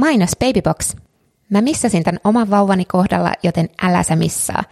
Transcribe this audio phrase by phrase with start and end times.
[0.00, 0.96] Mainos Babybox.
[1.50, 4.64] Mä missasin tämän oman vauvani kohdalla, joten älä sä missaa,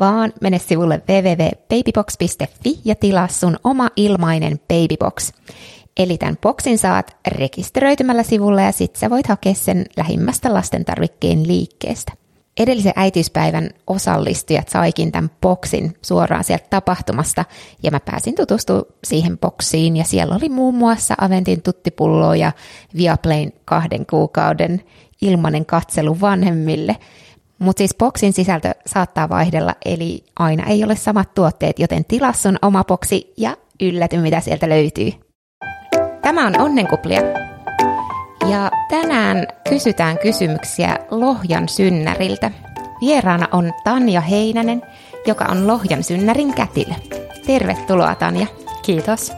[0.00, 5.32] vaan mene sivulle www.babybox.fi ja tilaa sun oma ilmainen Babybox.
[5.96, 12.12] Eli tämän boksin saat rekisteröitymällä sivulla ja sit sä voit hakea sen lähimmästä lastentarvikkeen liikkeestä.
[12.60, 17.44] Edellisen äitiyspäivän osallistujat saikin tämän boksin suoraan sieltä tapahtumasta
[17.82, 22.52] ja mä pääsin tutustumaan siihen boksiin ja siellä oli muun muassa Aventin tuttipullo ja
[22.96, 24.82] Viaplayn kahden kuukauden
[25.22, 26.96] ilmainen katselu vanhemmille.
[27.58, 32.56] Mutta siis boksin sisältö saattaa vaihdella, eli aina ei ole samat tuotteet, joten tilaa sun
[32.62, 35.12] oma boksi ja ylläty mitä sieltä löytyy.
[36.22, 37.20] Tämä on Onnenkuplia.
[38.48, 42.50] Ja tänään kysytään kysymyksiä Lohjan synnäriltä.
[43.00, 44.82] Vieraana on Tanja Heinänen,
[45.26, 46.94] joka on Lohjan synnärin kätilö.
[47.46, 48.46] Tervetuloa Tanja.
[48.82, 49.32] Kiitos.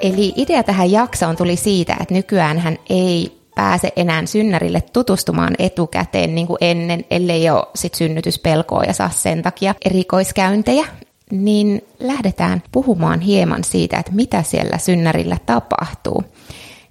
[0.00, 6.34] Eli idea tähän jaksoon tuli siitä, että nykyään hän ei pääse enää synnärille tutustumaan etukäteen
[6.34, 10.86] niin kuin ennen, ellei ole sit synnytyspelkoa ja saa sen takia erikoiskäyntejä,
[11.30, 16.24] niin lähdetään puhumaan hieman siitä, että mitä siellä synnärillä tapahtuu.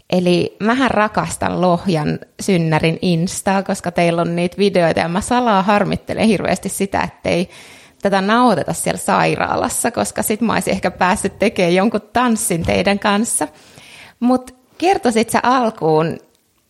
[0.09, 6.27] Eli mähän rakastan Lohjan synnärin Instaa, koska teillä on niitä videoita ja mä salaa harmittelen
[6.27, 7.49] hirveästi sitä, ettei
[8.01, 13.47] tätä nauhoiteta siellä sairaalassa, koska sit mä olisin ehkä päässyt tekemään jonkun tanssin teidän kanssa.
[14.19, 16.17] Mutta kertoisit sä alkuun,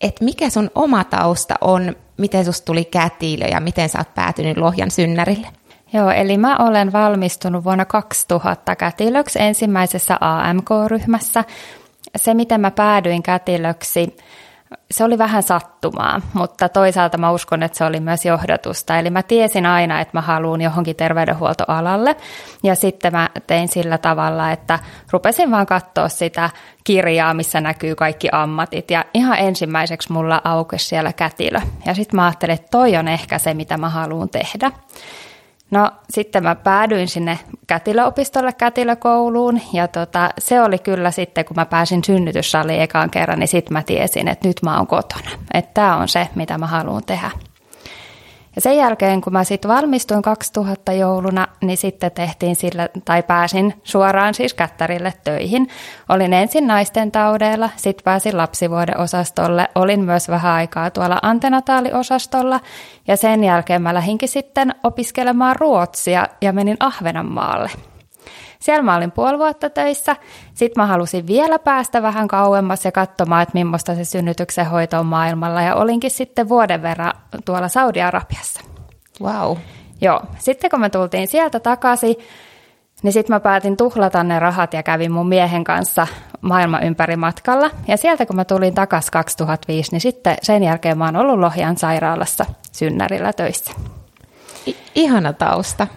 [0.02, 4.58] että mikä sun oma tausta on, miten susta tuli kätilö ja miten sä oot päätynyt
[4.58, 5.48] Lohjan synnärille?
[5.94, 11.44] Joo, eli mä olen valmistunut vuonna 2000 kätilöksi ensimmäisessä AMK-ryhmässä.
[12.16, 14.18] Se, miten mä päädyin kätilöksi,
[14.92, 19.00] se oli vähän sattumaa, mutta toisaalta mä uskon, että se oli myös johdatusta.
[19.00, 22.16] Eli mä tiesin aina, että mä haluan johonkin terveydenhuoltoalalle.
[22.64, 24.80] Ja sitten mä tein sillä tavalla, että
[25.12, 26.50] rupesin vaan katsoa sitä
[26.84, 28.92] kirjaa, missä näkyy kaikki ammatit.
[28.92, 31.60] Ja ihan ensimmäiseksi mulla aukesi siellä kätilö.
[31.86, 34.72] Ja sitten mä ajattelin, että toi on ehkä se, mitä mä haluan tehdä.
[35.72, 41.66] No sitten mä päädyin sinne kätilöopistolle kätilökouluun ja tota, se oli kyllä sitten, kun mä
[41.66, 45.30] pääsin synnytyssaliin ekaan kerran, niin sitten mä tiesin, että nyt mä oon kotona.
[45.54, 47.32] Että tämä on se, mitä mä haluan tehdä.
[48.58, 53.74] Ja sen jälkeen, kun mä sitten valmistuin 2000 jouluna, niin sitten tehtiin sillä, tai pääsin
[53.84, 55.68] suoraan siis kättärille töihin.
[56.10, 62.60] Olin ensin naisten taudeilla, sitten pääsin lapsivuoden osastolle, olin myös vähän aikaa tuolla antenataaliosastolla,
[63.08, 67.70] ja sen jälkeen mä lähinkin sitten opiskelemaan ruotsia ja menin Ahvenanmaalle.
[68.60, 70.16] Siellä mä olin puoli vuotta töissä.
[70.54, 75.06] Sitten mä halusin vielä päästä vähän kauemmas ja katsomaan, että millaista se synnytyksen hoito on
[75.06, 75.62] maailmalla.
[75.62, 77.14] Ja olinkin sitten vuoden verran
[77.46, 78.62] tuolla Saudi-Arabiassa.
[79.22, 79.58] Wow.
[80.02, 80.22] Joo.
[80.38, 82.16] Sitten kun me tultiin sieltä takaisin,
[83.04, 86.08] niin sitten mä päätin tuhlata ne rahat ja kävin mun miehen kanssa
[86.42, 87.70] maailman ympäri matkalla.
[87.88, 91.78] Ja sieltä kun mä tulin takaisin 2005, niin sitten sen jälkeen mä oon ollut Lohjan
[91.78, 93.72] sairaalassa synnärillä töissä.
[94.68, 95.88] I- ihana tausta.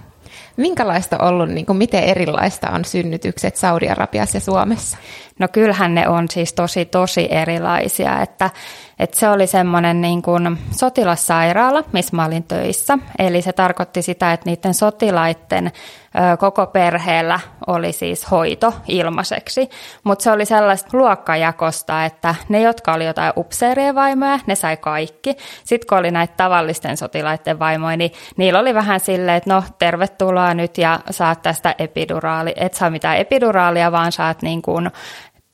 [0.61, 4.99] Minkälaista on ollut, niin kuin miten erilaista on synnytykset Saudi-Arabiassa ja Suomessa?
[5.41, 8.51] No kyllähän ne on siis tosi, tosi erilaisia, että,
[8.99, 12.99] että se oli semmoinen niin kuin sotilassairaala, missä mä olin töissä.
[13.19, 15.73] Eli se tarkoitti sitä, että niiden sotilaiden
[16.39, 19.71] koko perheellä oli siis hoito ilmaiseksi.
[20.05, 25.37] Mutta se oli sellaista luokkajakosta, että ne, jotka oli jotain upseerien vaimoja, ne sai kaikki.
[25.65, 30.55] Sitten kun oli näitä tavallisten sotilaiden vaimoja, niin niillä oli vähän silleen, että no tervetuloa
[30.55, 32.53] nyt ja saat tästä epiduraali.
[32.57, 34.91] Et saa mitään epiduraalia, vaan saat niin kuin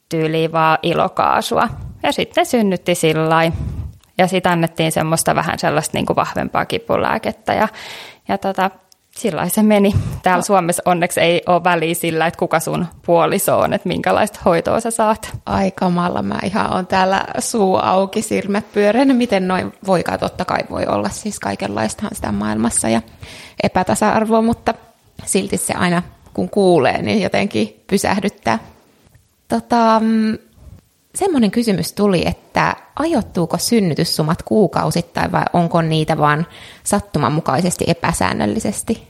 [0.08, 1.68] tyyliin vaan ilokaasua.
[2.02, 3.52] Ja sitten synnytti sillä
[4.18, 7.68] ja sitten annettiin semmoista vähän sellaista niin kuin vahvempaa kipulääkettä ja,
[8.28, 8.70] ja tota,
[9.16, 9.92] sillä se meni.
[10.22, 14.80] Täällä Suomessa onneksi ei ole väliä sillä, että kuka sun puoliso on, että minkälaista hoitoa
[14.80, 15.38] sä saat.
[15.46, 19.14] Ai kamala, mä ihan on täällä suu auki, silmät pyöreänä.
[19.14, 23.02] Miten noin voikaan, totta kai voi olla siis kaikenlaistahan sitä maailmassa ja
[23.62, 24.74] epätasa-arvoa, mutta
[25.24, 26.02] silti se aina
[26.34, 28.58] kun kuulee, niin jotenkin pysähdyttää.
[29.48, 30.38] Tota, mm,
[31.14, 36.46] semmoinen kysymys tuli, että ajoittuuko synnytyssumat kuukausittain vai onko niitä vaan
[36.84, 39.08] sattumanmukaisesti epäsäännöllisesti?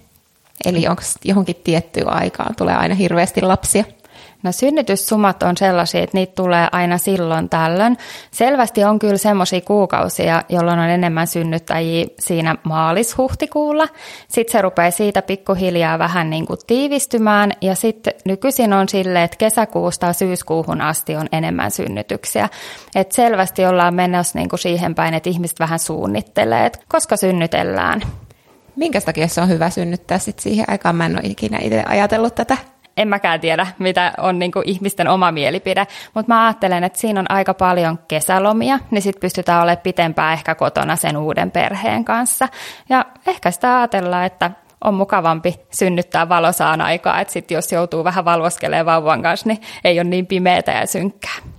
[0.64, 3.84] Eli onko johonkin tiettyyn aikaan tulee aina hirveästi lapsia?
[4.46, 7.96] No synnytyssumat on sellaisia, että niitä tulee aina silloin tällöin.
[8.31, 13.88] Selvästi on kyllä semmoisia kuukausia, jolloin on enemmän synnyttäjiä siinä maalis-huhtikuulla.
[14.28, 19.37] Sitten se rupeaa siitä pikkuhiljaa vähän niin kuin tiivistymään ja sitten nykyisin on sille, että
[19.37, 22.49] kesäkuusta syyskuuhun asti on enemmän synnytyksiä.
[22.94, 28.02] Et selvästi ollaan menossa niin kuin siihen päin, että ihmiset vähän suunnittelee, että koska synnytellään.
[28.76, 30.96] Minkä takia se on hyvä synnyttää sitten siihen aikaan?
[30.96, 32.56] Mä en ole ikinä itse ajatellut tätä.
[32.96, 37.20] En mäkään tiedä, mitä on niin kuin ihmisten oma mielipide, mutta mä ajattelen, että siinä
[37.20, 42.48] on aika paljon kesälomia, niin sitten pystytään olemaan pitempään ehkä kotona sen uuden perheen kanssa.
[42.88, 44.50] Ja ehkä sitä ajatellaan, että
[44.84, 49.99] on mukavampi synnyttää valosaan aikaa, että sitten jos joutuu vähän valvoskelemaan vauvan kanssa, niin ei
[50.00, 51.56] ole niin pimeätä ja synkkää.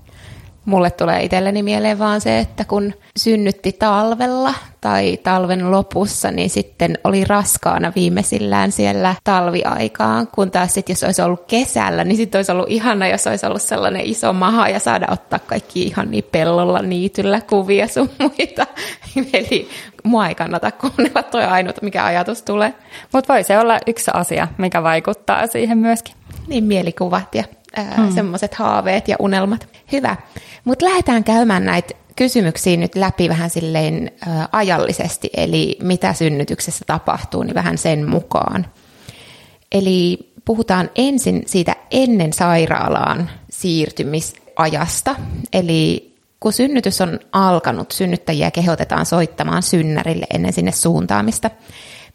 [0.68, 6.98] Mulle tulee itselleni mieleen vaan se, että kun synnytti talvella tai talven lopussa, niin sitten
[7.04, 12.52] oli raskaana viimeisillään siellä talviaikaan, kun taas sitten jos olisi ollut kesällä, niin sitten olisi
[12.52, 16.82] ollut ihana, jos olisi ollut sellainen iso maha ja saada ottaa kaikki ihan niin pellolla
[16.82, 18.68] niityllä kuvia sun muita.
[19.34, 19.70] Eli
[20.04, 22.74] mua ei kannata kuunnella, toi ainut, mikä ajatus tulee.
[23.14, 26.16] Mutta voi se olla yksi asia, mikä vaikuttaa siihen myöskin.
[26.48, 27.44] Niin mielikuvat ja
[27.78, 28.14] mm.
[28.14, 29.68] semmoiset haaveet ja unelmat.
[29.92, 30.16] Hyvä.
[30.64, 37.44] Mutta lähdetään käymään näitä kysymyksiä nyt läpi vähän silleen ä, ajallisesti, eli mitä synnytyksessä tapahtuu,
[37.44, 38.66] niin vähän sen mukaan.
[39.72, 45.16] Eli puhutaan ensin siitä ennen sairaalaan siirtymisajasta,
[45.54, 51.50] eli kun synnytys on alkanut, synnyttäjiä kehotetaan soittamaan synnärille ennen sinne suuntaamista.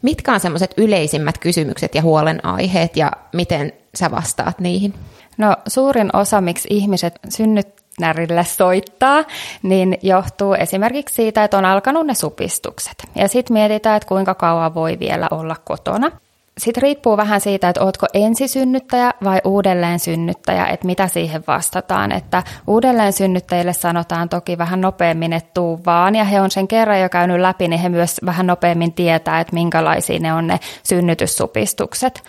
[0.01, 4.93] Mitkä on semmoiset yleisimmät kysymykset ja huolenaiheet ja miten sä vastaat niihin?
[5.37, 9.23] No suurin osa, miksi ihmiset synnyttärille soittaa,
[9.63, 13.03] niin johtuu esimerkiksi siitä, että on alkanut ne supistukset.
[13.15, 16.11] Ja sitten mietitään, että kuinka kauan voi vielä olla kotona.
[16.57, 22.11] Sitten riippuu vähän siitä, että ootko ensisynnyttäjä vai uudelleen synnyttäjä, että mitä siihen vastataan.
[22.11, 27.01] Että uudelleen synnyttäjille sanotaan toki vähän nopeammin, että tuu vaan, ja he on sen kerran
[27.01, 32.23] jo käynyt läpi, niin he myös vähän nopeammin tietää, että minkälaisia ne on ne synnytyssupistukset.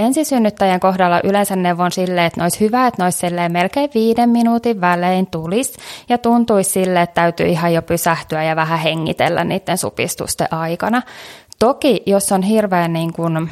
[0.00, 5.78] Ensisynnyttäjän kohdalla yleensä neuvon silleen, että olisi hyvä, että nois melkein viiden minuutin välein tulisi
[6.08, 11.02] ja tuntuisi sille, että täytyy ihan jo pysähtyä ja vähän hengitellä niiden supistusten aikana.
[11.58, 13.50] Toki, jos on hirveän niin kuin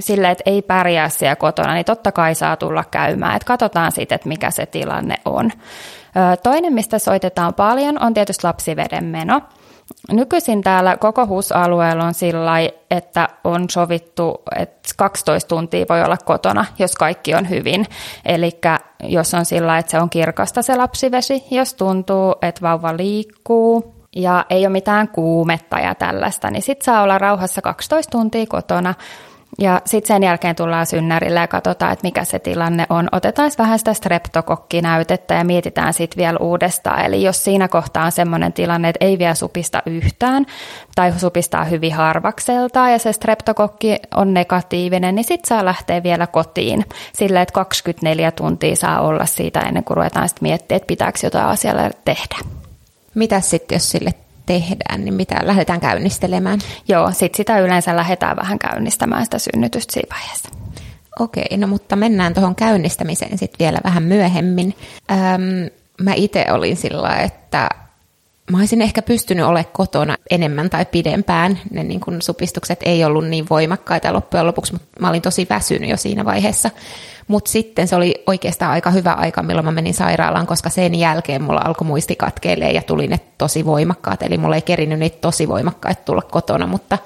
[0.00, 3.36] silleen, että ei pärjää siellä kotona, niin totta kai saa tulla käymään.
[3.36, 5.50] Että katsotaan sitten, että mikä se tilanne on.
[6.42, 9.40] Toinen, mistä soitetaan paljon, on tietysti lapsiveden meno.
[10.12, 12.52] Nykyisin täällä koko HUS-alueella on sillä
[12.90, 17.86] että on sovittu, että 12 tuntia voi olla kotona, jos kaikki on hyvin.
[18.24, 18.58] Eli
[19.02, 24.44] jos on sillä että se on kirkasta se lapsivesi, jos tuntuu, että vauva liikkuu ja
[24.50, 28.94] ei ole mitään kuumetta ja tällaista, niin sitten saa olla rauhassa 12 tuntia kotona–
[29.58, 33.08] ja sitten sen jälkeen tullaan synnärille ja katsotaan, että mikä se tilanne on.
[33.12, 37.04] Otetaan vähän sitä streptokokkinäytettä ja mietitään sitten vielä uudestaan.
[37.04, 40.46] Eli jos siinä kohtaa on sellainen tilanne, että ei vielä supista yhtään
[40.94, 46.84] tai supistaa hyvin harvakselta ja se streptokokki on negatiivinen, niin sitten saa lähteä vielä kotiin.
[47.12, 51.46] Sillä, että 24 tuntia saa olla siitä ennen kuin ruvetaan sitten miettimään, että pitääkö jotain
[51.46, 52.36] asialle tehdä.
[53.14, 54.14] Mitä sitten, jos sille
[54.48, 56.58] tehdään, niin mitä lähdetään käynnistelemään?
[56.88, 60.48] Joo, sit sitä yleensä lähdetään vähän käynnistämään sitä synnytystä siinä vaiheessa.
[61.20, 64.74] Okei, no mutta mennään tuohon käynnistämiseen sitten vielä vähän myöhemmin.
[65.10, 65.70] Öm,
[66.04, 67.68] mä itse olin sillä, että
[68.50, 71.58] mä olisin ehkä pystynyt olemaan kotona enemmän tai pidempään.
[71.70, 75.90] Ne niin kun supistukset ei ollut niin voimakkaita loppujen lopuksi, mutta mä olin tosi väsynyt
[75.90, 76.70] jo siinä vaiheessa.
[77.28, 81.42] Mutta sitten se oli oikeastaan aika hyvä aika, milloin mä menin sairaalaan, koska sen jälkeen
[81.42, 84.22] mulla alkoi muisti katkeilee ja tuli ne tosi voimakkaat.
[84.22, 86.98] Eli mulla ei kerinyt niitä tosi voimakkaita tulla kotona, mutta,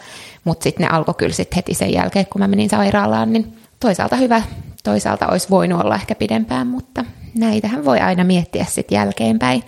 [0.44, 3.32] mutta sitten ne alkoi kyllä sit heti sen jälkeen, kun mä menin sairaalaan.
[3.32, 4.42] Niin toisaalta hyvä,
[4.84, 7.04] toisaalta olisi voinut olla ehkä pidempään, mutta
[7.34, 9.62] näitähän voi aina miettiä sitten jälkeenpäin.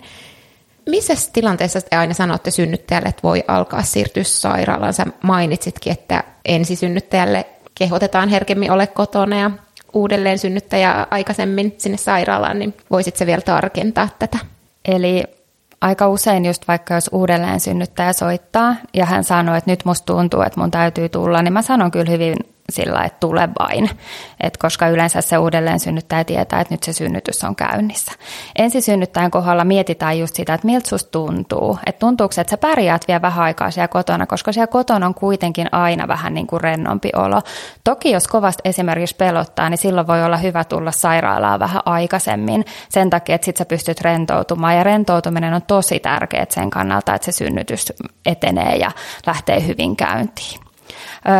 [0.89, 4.93] Missä tilanteessa te aina sanotte synnyttäjälle, että voi alkaa siirtyä sairaalaan?
[4.93, 7.45] Sä mainitsitkin, että ensisynnyttäjälle
[7.75, 9.51] kehotetaan herkemmin ole kotona ja
[9.93, 14.37] uudelleen synnyttäjä aikaisemmin sinne sairaalaan, niin voisit se vielä tarkentaa tätä?
[14.85, 15.23] Eli
[15.81, 20.41] aika usein just vaikka jos uudelleen synnyttäjä soittaa ja hän sanoo, että nyt musta tuntuu,
[20.41, 22.35] että mun täytyy tulla, niin mä sanon kyllä hyvin
[22.69, 23.89] sillä, että tule vain,
[24.41, 28.11] Et koska yleensä se uudelleen synnyttäjä tietää, että nyt se synnytys on käynnissä.
[28.55, 33.21] Ensisynnyttäjän kohdalla mietitään just sitä, että miltä susta tuntuu, että tuntuuko, että sä pärjäät vielä
[33.21, 37.41] vähän aikaa siellä kotona, koska siellä kotona on kuitenkin aina vähän niin kuin rennompi olo.
[37.83, 43.09] Toki jos kovasti esimerkiksi pelottaa, niin silloin voi olla hyvä tulla sairaalaan vähän aikaisemmin sen
[43.09, 47.31] takia, että sit sä pystyt rentoutumaan ja rentoutuminen on tosi tärkeää sen kannalta, että se
[47.31, 47.93] synnytys
[48.25, 48.91] etenee ja
[49.25, 50.64] lähtee hyvin käyntiin.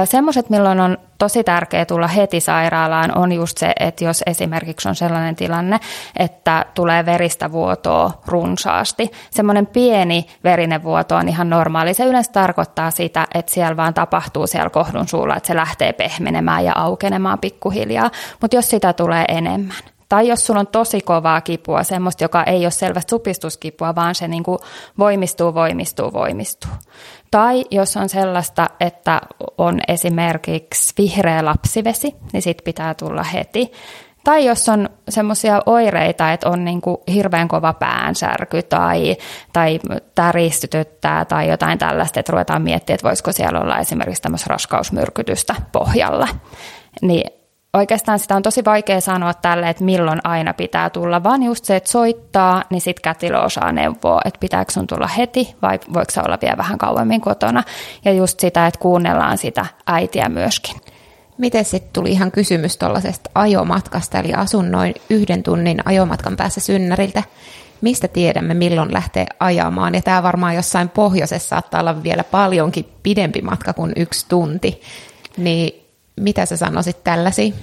[0.06, 4.96] Semmoiset, milloin on tosi tärkeää tulla heti sairaalaan, on just se, että jos esimerkiksi on
[4.96, 5.80] sellainen tilanne,
[6.20, 9.12] että tulee veristä vuotoa runsaasti.
[9.30, 11.94] Semmoinen pieni verinen vuoto on ihan normaali.
[11.94, 16.65] Se yleensä tarkoittaa sitä, että siellä vaan tapahtuu siellä kohdun suulla, että se lähtee pehmenemään
[16.65, 18.12] ja aukenemaan pikkuhiljaa.
[18.42, 19.77] Mutta jos sitä tulee enemmän,
[20.15, 24.27] Tai jos sulla on tosi kovaa kipua, semmoista, joka ei ole selvästi supistuskipua, vaan se
[24.27, 24.60] niin kuin
[25.00, 26.72] voimistuu, voimistuu, voimistuu.
[27.31, 29.22] Tai jos on sellaista, että
[29.57, 33.72] on esimerkiksi vihreä lapsivesi, niin sit pitää tulla heti.
[34.24, 39.17] Tai jos on semmoisia oireita, että on niin kuin hirveän kova päänsärky tai,
[39.53, 39.79] tai
[40.15, 46.27] täristyttää tai jotain tällaista, että ruvetaan miettimään, että voisiko siellä olla esimerkiksi tämmöistä raskausmyrkytystä pohjalla,
[47.01, 47.35] niin
[47.75, 51.75] oikeastaan sitä on tosi vaikea sanoa tälle, että milloin aina pitää tulla, vaan just se,
[51.75, 56.22] että soittaa, niin sitten kätilö osaa neuvoa, että pitääkö sun tulla heti vai voiko se
[56.25, 57.63] olla vielä vähän kauemmin kotona.
[58.05, 60.75] Ja just sitä, että kuunnellaan sitä äitiä myöskin.
[61.38, 67.24] Miten sitten tuli ihan kysymys tuollaisesta ajomatkasta, eli asun noin yhden tunnin ajomatkan päässä synnäriltä.
[67.82, 69.96] Mistä tiedämme, milloin lähtee ajamaan?
[69.96, 74.82] Ja tämä varmaan jossain pohjoisessa saattaa olla vielä paljonkin pidempi matka kuin yksi tunti.
[75.38, 75.85] Niin
[76.17, 77.53] mitä sä sanoisit tällaisiin?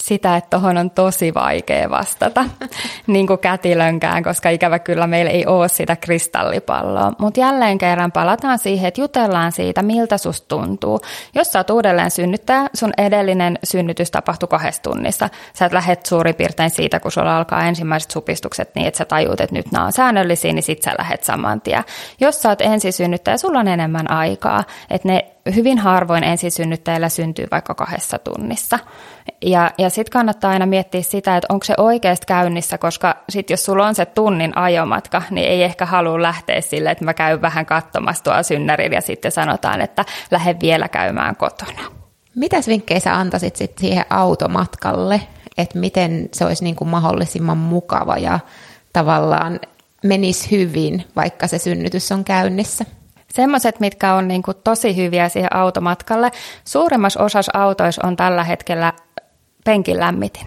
[0.00, 2.44] sitä, että tuohon on tosi vaikea vastata,
[3.06, 7.12] niin kuin kätilönkään, koska ikävä kyllä meillä ei ole sitä kristallipalloa.
[7.18, 11.00] Mutta jälleen kerran palataan siihen, että jutellaan siitä, miltä susta tuntuu.
[11.34, 15.28] Jos sä oot uudelleen synnyttäjä, sun edellinen synnytys tapahtui kahdessa tunnissa.
[15.54, 19.40] Sä et lähet suurin piirtein siitä, kun sulla alkaa ensimmäiset supistukset niin, että sä tajuut,
[19.40, 21.84] että nyt nämä on säännöllisiä, niin sit sä lähet saman tien.
[22.20, 27.74] Jos sä oot ensisynnyttäjä, sulla on enemmän aikaa, että ne hyvin harvoin ensisynnyttäjillä syntyy vaikka
[27.74, 28.78] kahdessa tunnissa.
[29.42, 33.64] Ja, ja sitten kannattaa aina miettiä sitä, että onko se oikeasti käynnissä, koska sitten jos
[33.64, 37.66] sulla on se tunnin ajomatka, niin ei ehkä halua lähteä sille, että mä käyn vähän
[37.66, 41.82] katsomassa tuolla synnärillä ja sitten sanotaan, että lähde vielä käymään kotona.
[42.34, 45.20] Mitäs vinkkejä sä antaisit sit siihen automatkalle,
[45.58, 48.40] että miten se olisi niin kuin mahdollisimman mukava ja
[48.92, 49.60] tavallaan
[50.04, 52.84] menisi hyvin, vaikka se synnytys on käynnissä?
[53.34, 56.30] Semmoiset, mitkä on niin kuin tosi hyviä siihen automatkalle.
[56.64, 58.92] Suurimmassa osassa autoissa on tällä hetkellä
[59.64, 60.46] penkin lämmitin.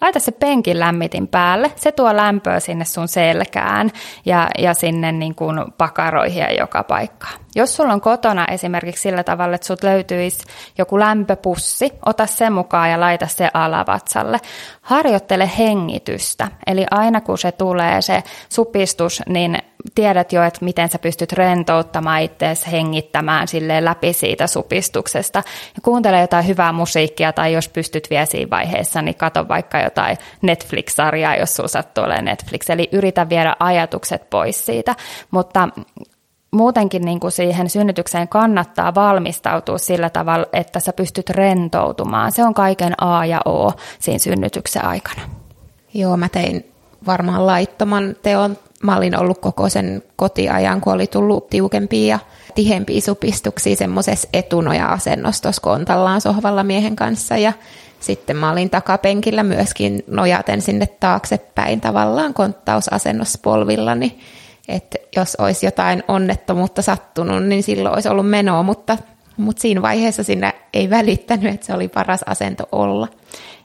[0.00, 3.90] Laita se penkin lämmitin päälle, se tuo lämpöä sinne sun selkään
[4.26, 7.46] ja, ja sinne niin kuin pakaroihin ja joka paikkaan.
[7.54, 10.44] Jos sulla on kotona esimerkiksi sillä tavalla, että sut löytyisi
[10.78, 14.40] joku lämpöpussi, ota se mukaan ja laita se alavatsalle.
[14.82, 19.58] Harjoittele hengitystä, eli aina kun se tulee se supistus, niin
[19.94, 25.38] tiedät jo, että miten sä pystyt rentouttamaan itseäsi hengittämään silleen läpi siitä supistuksesta.
[25.74, 30.16] Ja kuuntele jotain hyvää musiikkia tai jos pystyt vielä siinä vaiheessa, niin kato vaikka jotain
[30.42, 32.70] Netflix-sarjaa, jos sulla sattuu olemaan Netflix.
[32.70, 34.94] Eli yritä viedä ajatukset pois siitä.
[35.30, 35.68] Mutta
[36.50, 42.32] muutenkin niin kuin siihen synnytykseen kannattaa valmistautua sillä tavalla, että sä pystyt rentoutumaan.
[42.32, 45.22] Se on kaiken A ja O siinä synnytyksen aikana.
[45.94, 46.72] Joo, mä tein
[47.06, 48.56] varmaan laittoman teon.
[48.82, 52.18] Mä olin ollut koko sen kotiajan, kun oli tullut tiukempia ja
[52.54, 57.36] tihempiä supistuksia semmoisessa etunoja-asennossa tuossa kontallaan sohvalla miehen kanssa.
[57.36, 57.52] Ja
[58.06, 64.18] sitten mä olin takapenkillä myöskin nojaten sinne taaksepäin tavallaan konttausasennossa polvillani.
[64.68, 68.98] Että jos olisi jotain onnettomuutta sattunut, niin silloin olisi ollut menoa, mutta,
[69.36, 73.08] mutta siinä vaiheessa sinne ei välittänyt, että se oli paras asento olla.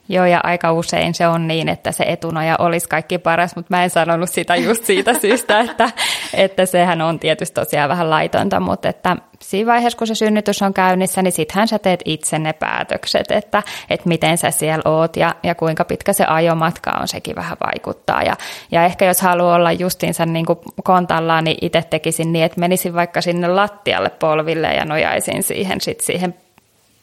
[0.08, 3.84] Joo, ja aika usein se on niin, että se etunoja olisi kaikki paras, mutta mä
[3.84, 5.90] en sanonut sitä just siitä syystä, että,
[6.34, 10.74] että sehän on tietysti tosiaan vähän laitonta, mutta että siinä vaiheessa, kun se synnytys on
[10.74, 15.34] käynnissä, niin sittenhän sä teet itse ne päätökset, että, että miten sä siellä oot ja,
[15.42, 18.22] ja kuinka pitkä se ajomatka on, sekin vähän vaikuttaa.
[18.22, 18.36] Ja,
[18.70, 22.94] ja ehkä jos haluaa olla justiinsa niin kuin kontallaan, niin itse tekisin niin, että menisin
[22.94, 26.34] vaikka sinne lattialle polville ja nojaisin siihen, sit siihen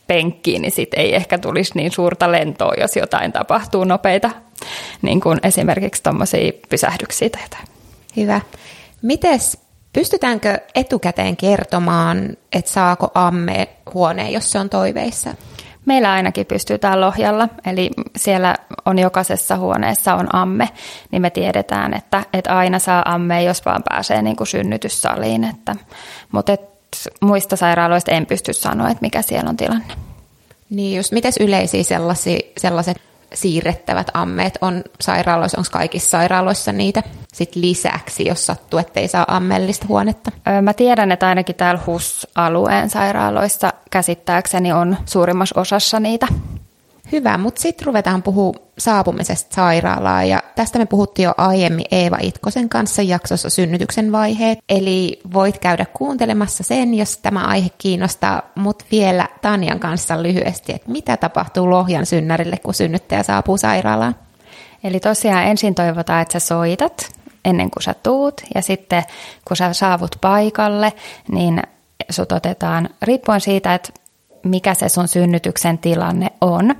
[0.09, 4.31] penkkiin, niin sit ei ehkä tulisi niin suurta lentoa, jos jotain tapahtuu nopeita,
[5.01, 7.67] niin kuin esimerkiksi tuommoisia pysähdyksiä tai jotain.
[8.17, 8.41] Hyvä.
[9.01, 9.57] Mites,
[9.93, 15.29] pystytäänkö etukäteen kertomaan, että saako amme huoneen, jos se on toiveissa?
[15.85, 20.69] Meillä ainakin pystytään Lohjalla, eli siellä on jokaisessa huoneessa on amme,
[21.11, 25.43] niin me tiedetään, että, että aina saa amme, jos vaan pääsee niin kuin synnytyssaliin.
[25.43, 25.75] Että,
[26.31, 26.78] mutta et
[27.21, 29.93] muista sairaaloista en pysty sanoa, että mikä siellä on tilanne.
[30.69, 32.97] Niin just, mites yleisiä sellaisia, sellaiset
[33.33, 37.03] siirrettävät ammeet on sairaaloissa, onko kaikissa sairaaloissa niitä
[37.33, 40.31] sit lisäksi, jos sattuu, ettei saa ammellista huonetta?
[40.61, 46.27] Mä tiedän, että ainakin täällä HUS-alueen sairaaloissa käsittääkseni on suurimmassa osassa niitä.
[47.11, 50.29] Hyvä, mutta sitten ruvetaan puhua saapumisesta sairaalaan.
[50.29, 55.85] Ja tästä me puhuttiin jo aiemmin Eeva Itkosen kanssa jaksossa synnytyksen vaiheet, eli voit käydä
[55.93, 62.05] kuuntelemassa sen, jos tämä aihe kiinnostaa, mutta vielä Tanjan kanssa lyhyesti, että mitä tapahtuu Lohjan
[62.05, 64.15] synnärille, kun synnyttäjä saapuu sairaalaan?
[64.83, 67.09] Eli tosiaan ensin toivotaan, että sä soitat
[67.45, 68.41] ennen kuin sä tuut.
[68.55, 69.03] Ja sitten
[69.47, 70.93] kun sä saavut paikalle,
[71.31, 71.61] niin
[72.09, 73.93] sut otetaan, riippuen siitä, että
[74.43, 76.75] mikä se sun synnytyksen tilanne on.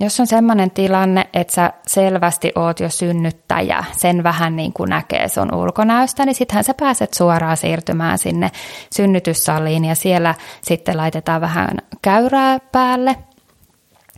[0.00, 5.28] jos on sellainen tilanne, että sä selvästi oot jo synnyttäjä, sen vähän niin kuin näkee
[5.28, 8.50] sun ulkonäöstä, niin sittenhän sä pääset suoraan siirtymään sinne
[8.94, 13.16] synnytyssaliin ja siellä sitten laitetaan vähän käyrää päälle–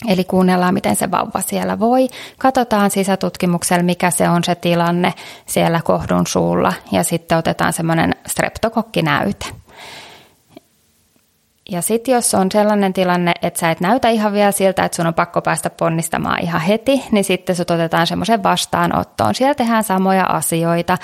[0.09, 2.09] Eli kuunnellaan, miten se vauva siellä voi.
[2.39, 5.15] Katsotaan sisätutkimuksella, mikä se on se tilanne
[5.47, 9.64] siellä kohdun suulla ja sitten otetaan semmoinen streptokokkinäyte.
[11.71, 15.07] Ja sitten jos on sellainen tilanne, että sä et näytä ihan vielä siltä, että sun
[15.07, 19.35] on pakko päästä ponnistamaan ihan heti, niin sitten sut otetaan semmoisen vastaanottoon.
[19.35, 20.99] Siellä tehdään samoja asioita.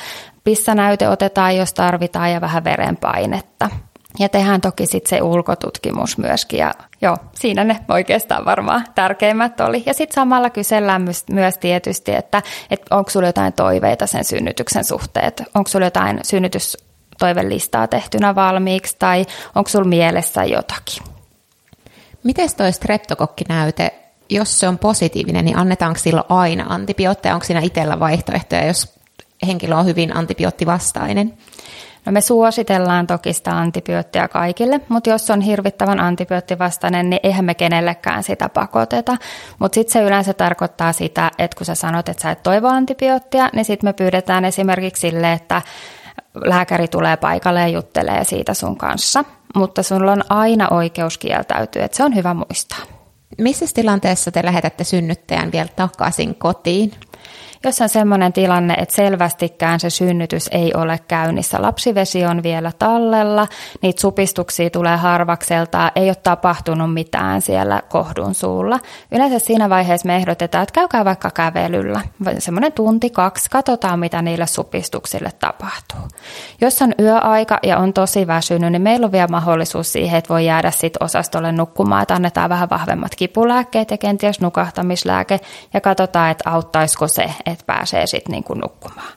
[0.44, 3.70] Pissanäyte otetaan, jos tarvitaan, ja vähän verenpainetta.
[4.18, 6.58] Ja tehdään toki sitten se ulkotutkimus myöskin.
[6.58, 9.82] Ja joo, siinä ne oikeastaan varmaan tärkeimmät oli.
[9.86, 14.84] Ja sitten samalla kysellään myös, myös tietysti, että, että onko sulla jotain toiveita sen synnytyksen
[14.84, 15.32] suhteen.
[15.54, 16.20] Onko sulla jotain
[17.20, 21.02] synnytystoivelistaa tehtynä valmiiksi tai onko sulla mielessä jotakin.
[22.22, 23.94] Miten toi streptokokkinäyte,
[24.30, 27.34] jos se on positiivinen, niin annetaanko silloin aina antibiootteja?
[27.34, 28.98] Onko siinä itsellä vaihtoehtoja, jos
[29.46, 31.34] henkilö on hyvin antibioottivastainen?
[32.06, 37.54] No me suositellaan toki sitä antibioottia kaikille, mutta jos on hirvittävän antibioottivastainen, niin eihän me
[37.54, 39.16] kenellekään sitä pakoteta.
[39.58, 43.50] Mutta sitten se yleensä tarkoittaa sitä, että kun sä sanot, että sä et toivo antibioottia,
[43.52, 45.62] niin sitten me pyydetään esimerkiksi sille, että
[46.34, 49.24] lääkäri tulee paikalle ja juttelee siitä sun kanssa.
[49.54, 52.78] Mutta sulla on aina oikeus kieltäytyä, että se on hyvä muistaa.
[53.38, 56.92] Missä tilanteessa te lähetätte synnyttäjän vielä takaisin kotiin?
[57.64, 63.48] Jos on sellainen tilanne, että selvästikään se synnytys ei ole käynnissä, lapsivesi on vielä tallella,
[63.82, 68.78] niitä supistuksia tulee harvakselta, ei ole tapahtunut mitään siellä kohdun suulla.
[69.12, 72.00] Yleensä siinä vaiheessa me ehdotetaan, että käykää vaikka kävelyllä,
[72.38, 76.00] semmoinen tunti, kaksi, katsotaan mitä niille supistuksille tapahtuu.
[76.60, 80.46] Jos on yöaika ja on tosi väsynyt, niin meillä on vielä mahdollisuus siihen, että voi
[80.46, 85.40] jäädä sit osastolle nukkumaan, että annetaan vähän vahvemmat kipulääkkeet ja kenties nukahtamislääke
[85.74, 89.12] ja katsotaan, että auttaisiko se, että pääsee sitten niin nukkumaan.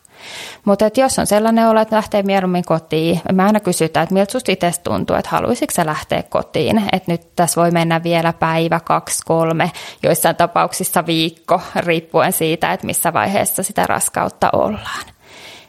[0.66, 4.52] Mutta jos on sellainen olo, että lähtee mieluummin kotiin, me aina kysytään, että miltä susta
[4.52, 6.84] itse tuntuu, että haluaisitko sä lähteä kotiin.
[6.92, 9.72] Että nyt tässä voi mennä vielä päivä, kaksi, kolme,
[10.04, 15.06] joissain tapauksissa viikko, riippuen siitä, että missä vaiheessa sitä raskautta ollaan.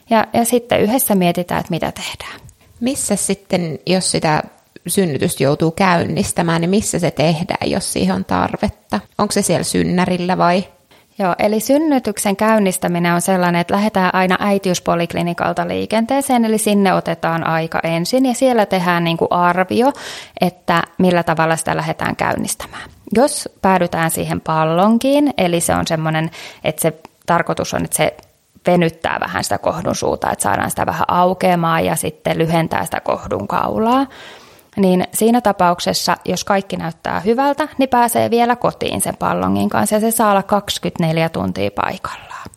[0.09, 2.39] Ja, ja sitten yhdessä mietitään, että mitä tehdään.
[2.79, 4.43] Missä sitten, jos sitä
[4.87, 8.99] synnytystä joutuu käynnistämään, niin missä se tehdään, jos siihen on tarvetta?
[9.17, 10.67] Onko se siellä synnärillä vai
[11.19, 17.79] Joo, eli synnytyksen käynnistäminen on sellainen, että lähdetään aina äitiyspoliklinikalta liikenteeseen, eli sinne otetaan aika
[17.83, 19.93] ensin ja siellä tehdään niin kuin arvio,
[20.41, 22.89] että millä tavalla sitä lähdetään käynnistämään.
[23.15, 26.31] Jos päädytään siihen pallonkiin, eli se on semmoinen,
[26.63, 26.93] että se
[27.25, 28.15] tarkoitus on, että se
[28.67, 33.47] venyttää vähän sitä kohdun suuta, että saadaan sitä vähän aukeamaan ja sitten lyhentää sitä kohdun
[33.47, 34.07] kaulaa,
[34.75, 39.99] niin siinä tapauksessa, jos kaikki näyttää hyvältä, niin pääsee vielä kotiin sen pallongin kanssa ja
[39.99, 42.49] se saa olla 24 tuntia paikallaan.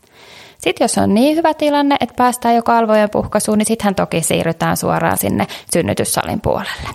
[0.59, 4.77] Sitten jos on niin hyvä tilanne, että päästään jo kalvojen puhkaisuun, niin sittenhän toki siirrytään
[4.77, 6.89] suoraan sinne synnytyssalin puolelle.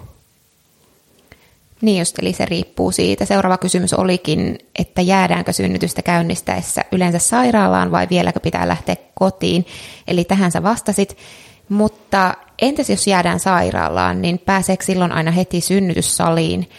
[1.82, 3.26] Niin just, eli se riippuu siitä.
[3.26, 9.66] Seuraava kysymys olikin, että jäädäänkö synnytystä käynnistäessä yleensä sairaalaan vai vieläkö pitää lähteä kotiin.
[10.08, 11.18] Eli tähän sä vastasit.
[11.70, 16.70] Mutta entäs jos jäädään sairaalaan, niin pääseekö silloin aina heti synnytyssaliin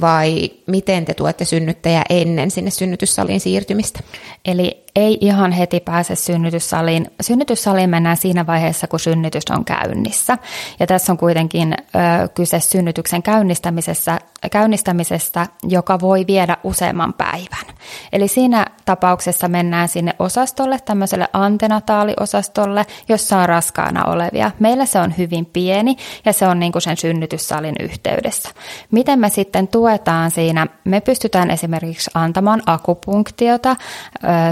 [0.00, 4.00] vai miten te tuette synnyttäjä ennen sinne synnytyssaliin siirtymistä?
[4.44, 7.10] Eli ei ihan heti pääse synnytyssaliin.
[7.20, 10.38] Synnytyssaliin mennään siinä vaiheessa, kun synnytys on käynnissä.
[10.80, 14.18] Ja tässä on kuitenkin ö, kyse synnytyksen käynnistämisestä,
[14.50, 17.74] käynnistämisestä, joka voi viedä useamman päivän.
[18.12, 24.50] Eli siinä tapauksessa mennään sinne osastolle, tämmöiselle antenataaliosastolle, jossa on raskaana olevia.
[24.58, 28.48] Meillä se on hyvin pieni ja se on niin kuin sen synnytyssalin yhteydessä.
[28.90, 30.66] Miten me sitten tuetaan siinä?
[30.84, 33.76] Me pystytään esimerkiksi antamaan akupunktiota,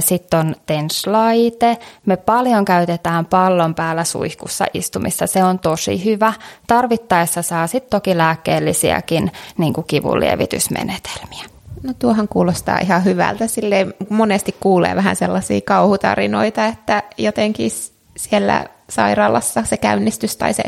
[0.01, 1.79] sitten on TENS-laite.
[2.07, 5.27] Me paljon käytetään pallon päällä suihkussa istumissa.
[5.27, 6.33] Se on tosi hyvä.
[6.67, 11.45] Tarvittaessa saa sitten toki lääkkeellisiäkin niin kuin kivunlievitysmenetelmiä.
[11.83, 13.47] No tuohan kuulostaa ihan hyvältä.
[13.47, 17.71] Sille monesti kuulee vähän sellaisia kauhutarinoita, että jotenkin
[18.17, 20.63] siellä sairaalassa se käynnistys tai se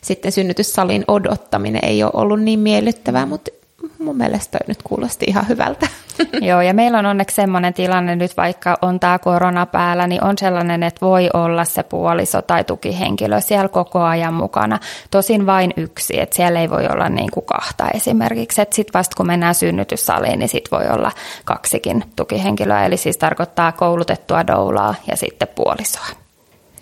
[0.00, 3.50] sitten synnytyssalin odottaminen ei ole ollut niin miellyttävää, mutta
[3.98, 5.86] mun mielestä nyt kuulosti ihan hyvältä.
[6.48, 10.38] Joo, ja meillä on onneksi sellainen tilanne nyt, vaikka on tämä korona päällä, niin on
[10.38, 14.78] sellainen, että voi olla se puoliso tai tukihenkilö siellä koko ajan mukana.
[15.10, 18.62] Tosin vain yksi, että siellä ei voi olla niin kuin kahta esimerkiksi.
[18.62, 21.12] Että sitten vasta kun mennään synnytyssaliin, niin sitten voi olla
[21.44, 26.06] kaksikin tukihenkilöä, eli siis tarkoittaa koulutettua doulaa ja sitten puolisoa.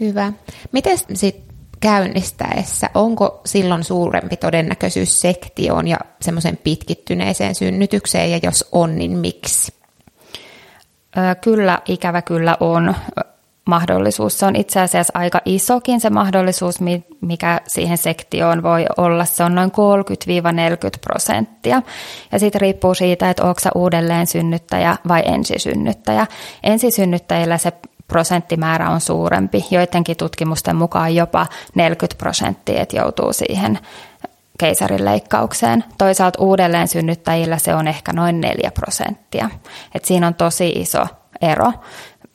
[0.01, 0.33] Hyvä.
[0.73, 1.46] Miten sitten
[1.81, 9.75] käynnistäessä, onko silloin suurempi todennäköisyys sektioon ja semmoisen pitkittyneeseen synnytykseen, ja jos on, niin miksi?
[11.41, 12.95] Kyllä, ikävä kyllä on
[13.65, 14.39] mahdollisuus.
[14.39, 16.77] Se on itse asiassa aika isokin se mahdollisuus,
[17.21, 19.25] mikä siihen sektioon voi olla.
[19.25, 19.75] Se on noin 30-40
[21.01, 21.83] prosenttia.
[22.33, 26.27] Ja sitten riippuu siitä, että onko uudelleen synnyttäjä vai ensisynnyttäjä.
[26.63, 27.73] Ensisynnyttäjillä se
[28.09, 29.65] prosenttimäärä on suurempi.
[29.71, 33.79] Joidenkin tutkimusten mukaan jopa 40 prosenttia, että joutuu siihen
[34.59, 35.85] keisarin leikkaukseen.
[35.99, 39.51] Toisaalta uudelleen synnyttäjillä se on ehkä noin 4 prosenttia.
[39.95, 41.07] Et siinä on tosi iso
[41.41, 41.73] ero.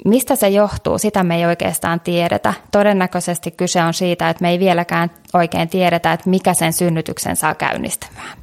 [0.05, 2.53] Mistä se johtuu, sitä me ei oikeastaan tiedetä.
[2.71, 7.55] Todennäköisesti kyse on siitä, että me ei vieläkään oikein tiedetä, että mikä sen synnytyksen saa
[7.55, 8.37] käynnistämään.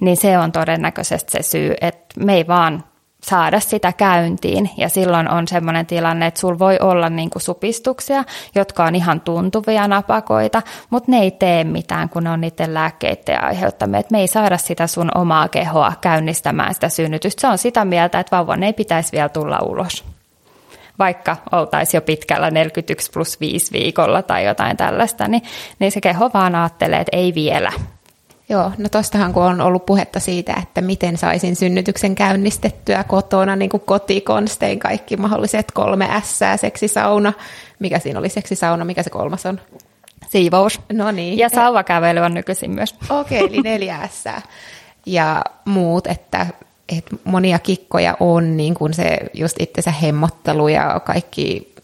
[0.00, 2.84] Niin se on todennäköisesti se syy, että me ei vaan
[3.28, 4.70] saada sitä käyntiin.
[4.76, 9.20] Ja silloin on sellainen tilanne, että sulla voi olla niin kuin supistuksia, jotka on ihan
[9.20, 14.02] tuntuvia napakoita, mutta ne ei tee mitään, kun ne on niiden lääkkeiden aiheuttamia.
[14.10, 17.40] Me ei saada sitä sun omaa kehoa käynnistämään sitä synnytystä.
[17.40, 20.04] Se on sitä mieltä, että vauvan ei pitäisi vielä tulla ulos
[20.98, 25.42] vaikka oltaisiin jo pitkällä 41 plus 5 viikolla tai jotain tällaista, niin,
[25.78, 27.72] niin se keho vaan ajattelee, että ei vielä.
[28.48, 33.70] Joo, no tostahan kun on ollut puhetta siitä, että miten saisin synnytyksen käynnistettyä kotona, niin
[33.70, 37.32] kuin kotikonstein kaikki mahdolliset kolme S, seksisauna,
[37.78, 39.60] mikä siinä oli seksisauna, mikä se kolmas on?
[40.28, 40.80] Siivous.
[40.92, 41.38] No niin.
[41.38, 42.94] Ja sauvakävely on nykyisin myös.
[43.10, 44.24] Okei, okay, eli neljä S.
[45.06, 46.46] Ja muut, että
[46.96, 51.74] että monia kikkoja on, niin kuin se just itsensä hemmottelu ja kaikki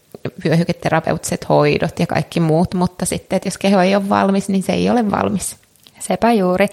[0.45, 4.73] vyöhyketerapeuttiset hoidot ja kaikki muut, mutta sitten, että jos keho ei ole valmis, niin se
[4.73, 5.55] ei ole valmis.
[5.99, 6.67] Sepä juuri.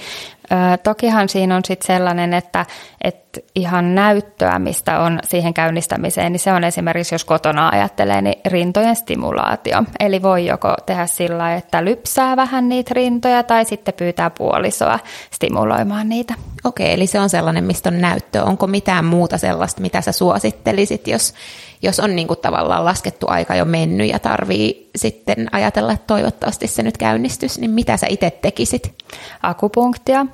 [0.83, 2.67] Tokihan siinä on sitten sellainen, että,
[3.05, 3.22] että
[3.55, 8.97] ihan näyttöä, mistä on siihen käynnistämiseen, niin se on esimerkiksi, jos kotona ajattelee, niin rintojen
[8.97, 9.83] stimulaatio.
[10.01, 14.99] Eli voi joko tehdä sillä että lypsää vähän niitä rintoja tai sitten pyytää puolisoa
[15.31, 16.35] stimuloimaan niitä.
[16.65, 18.43] Okei, eli se on sellainen, mistä on näyttö.
[18.43, 21.35] Onko mitään muuta sellaista, mitä sä suosittelisit, jos,
[21.83, 26.67] jos on niin kuin tavallaan laskettu aika jo mennyt ja tarvii sitten ajatella, että toivottavasti
[26.67, 28.95] se nyt käynnistys, niin mitä sä itse tekisit?
[29.43, 30.27] Akupunktia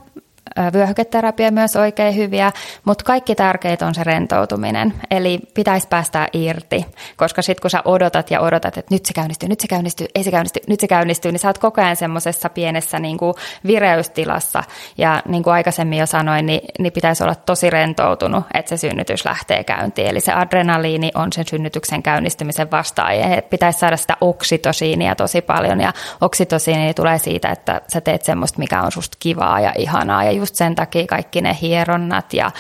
[0.73, 2.53] vyöhyketerapia myös oikein hyviä,
[2.85, 4.95] mutta kaikki tärkeintä on se rentoutuminen.
[5.11, 9.49] Eli pitäisi päästä irti, koska sitten kun sä odotat ja odotat, että nyt se käynnistyy,
[9.49, 12.49] nyt se käynnistyy, ei se käynnisty, nyt se käynnistyy, niin sä oot koko ajan semmoisessa
[12.49, 13.35] pienessä niin kuin
[13.67, 14.63] vireystilassa.
[14.99, 19.25] Ja niin kuin aikaisemmin jo sanoin, niin, niin pitäisi olla tosi rentoutunut, että se synnytys
[19.25, 20.09] lähtee käyntiin.
[20.09, 23.43] Eli se adrenaliini on sen synnytyksen käynnistymisen vastaaja.
[23.43, 28.83] Pitäisi saada sitä oksitosiinia tosi paljon ja oksitosiini tulee siitä, että sä teet semmoista, mikä
[28.83, 32.51] on susta kivaa ja ihanaa ja just sen takia kaikki ne hieronnat ja,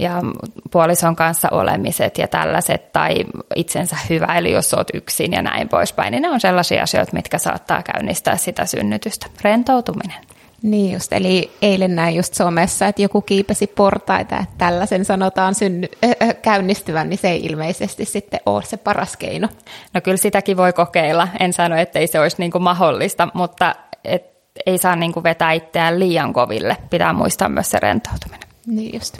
[0.00, 0.22] ja
[0.70, 3.24] puolison kanssa olemiset ja tällaiset tai
[3.56, 3.96] itsensä
[4.36, 8.36] eli jos olet yksin ja näin poispäin, niin ne on sellaisia asioita, mitkä saattaa käynnistää
[8.36, 9.26] sitä synnytystä.
[9.42, 10.16] Rentoutuminen.
[10.62, 15.88] Niin just, eli eilen näin just somessa, että joku kiipesi portaita, että tällaisen sanotaan synny,
[16.04, 19.48] äh, käynnistyvän, niin se ei ilmeisesti sitten ole se paras keino.
[19.94, 23.74] No kyllä sitäkin voi kokeilla, en sano, että ei se olisi niin kuin mahdollista, mutta
[24.04, 26.76] et ei saa niin kuin vetää itseään liian koville.
[26.90, 28.48] Pitää muistaa myös se rentoutuminen.
[28.66, 29.18] Niin just.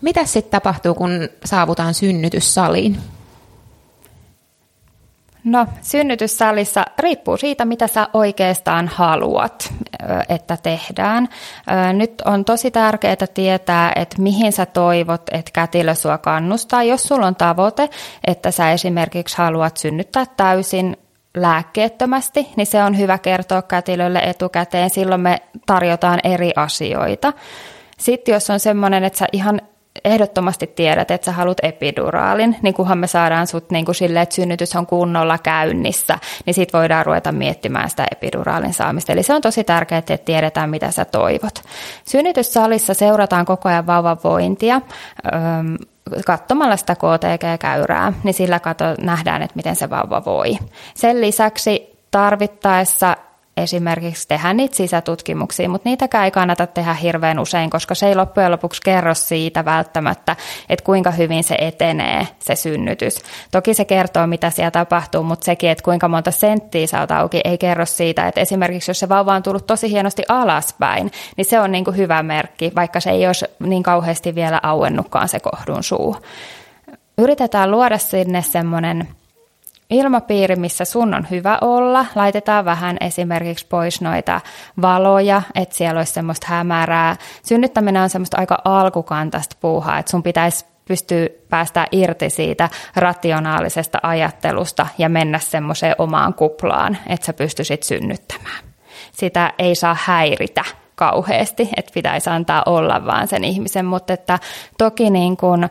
[0.00, 2.98] Mitä sitten tapahtuu, kun saavutaan synnytyssaliin?
[5.44, 9.72] No synnytyssalissa riippuu siitä, mitä sä oikeastaan haluat,
[10.28, 11.28] että tehdään.
[11.92, 16.82] Nyt on tosi tärkeää tietää, että mihin sä toivot, että kätilö sua kannustaa.
[16.82, 17.90] Jos sulla on tavoite,
[18.26, 20.96] että sä esimerkiksi haluat synnyttää täysin
[21.34, 24.90] lääkkeettömästi, niin se on hyvä kertoa kätilölle etukäteen.
[24.90, 27.32] Silloin me tarjotaan eri asioita.
[27.98, 29.60] Sitten jos on semmoinen, että sä ihan
[30.04, 34.34] ehdottomasti tiedät, että sä haluat epiduraalin, niin kunhan me saadaan sut niin kuin silleen, että
[34.34, 39.12] synnytys on kunnolla käynnissä, niin sit voidaan ruveta miettimään sitä epiduraalin saamista.
[39.12, 41.62] Eli se on tosi tärkeää, että tiedetään, mitä sä toivot.
[42.04, 44.80] Synnytyssalissa seurataan koko ajan vauvan vointia
[46.26, 50.58] katsomalla sitä KTG-käyrää, niin sillä kato, nähdään, että miten se vauva voi.
[50.94, 53.16] Sen lisäksi tarvittaessa
[53.56, 58.50] esimerkiksi tehdä niitä sisätutkimuksia, mutta niitäkään ei kannata tehdä hirveän usein, koska se ei loppujen
[58.50, 60.36] lopuksi kerro siitä välttämättä,
[60.68, 63.22] että kuinka hyvin se etenee, se synnytys.
[63.50, 67.58] Toki se kertoo, mitä siellä tapahtuu, mutta sekin, että kuinka monta senttiä oot auki, ei
[67.58, 71.72] kerro siitä, että esimerkiksi jos se vauva on tullut tosi hienosti alaspäin, niin se on
[71.72, 76.16] niin kuin hyvä merkki, vaikka se ei olisi niin kauheasti vielä auennutkaan se kohdun suu.
[77.18, 79.08] Yritetään luoda sinne semmoinen
[79.90, 82.06] ilmapiiri, missä sun on hyvä olla.
[82.14, 84.40] Laitetaan vähän esimerkiksi pois noita
[84.82, 87.16] valoja, että siellä olisi semmoista hämärää.
[87.42, 94.86] Synnyttäminen on semmoista aika alkukantaista puuhaa, että sun pitäisi pystyä päästä irti siitä rationaalisesta ajattelusta
[94.98, 98.64] ja mennä semmoiseen omaan kuplaan, että sä pystyisit synnyttämään.
[99.12, 104.38] Sitä ei saa häiritä kauheasti, että pitäisi antaa olla vaan sen ihmisen, mutta että
[104.78, 105.68] toki niin kuin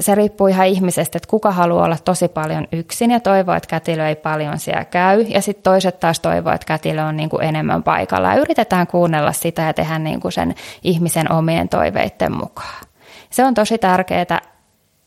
[0.00, 4.08] se riippuu ihan ihmisestä, että kuka haluaa olla tosi paljon yksin ja toivoo, että kätilö
[4.08, 5.22] ei paljon siellä käy.
[5.22, 8.28] Ja sitten toiset taas toivoo, että kätilö on niin kuin enemmän paikalla.
[8.28, 12.84] Ja yritetään kuunnella sitä ja tehdä niin kuin sen ihmisen omien toiveiden mukaan.
[13.30, 14.40] Se on tosi tärkeää,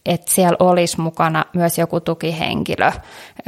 [0.08, 2.92] että siellä olisi mukana myös joku tukihenkilö,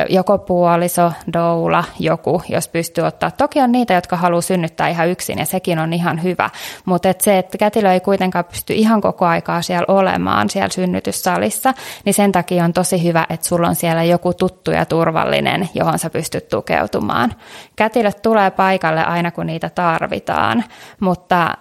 [0.09, 3.31] joko puoliso, doula, joku, jos pystyy ottaa.
[3.31, 6.49] Toki on niitä, jotka haluaa synnyttää ihan yksin ja sekin on ihan hyvä,
[6.85, 11.73] mutta et se, että kätilö ei kuitenkaan pysty ihan koko aikaa siellä olemaan siellä synnytyssalissa,
[12.05, 15.99] niin sen takia on tosi hyvä, että sulla on siellä joku tuttu ja turvallinen, johon
[15.99, 17.33] sä pystyt tukeutumaan.
[17.75, 20.63] Kätilöt tulee paikalle aina, kun niitä tarvitaan,
[20.99, 21.57] mutta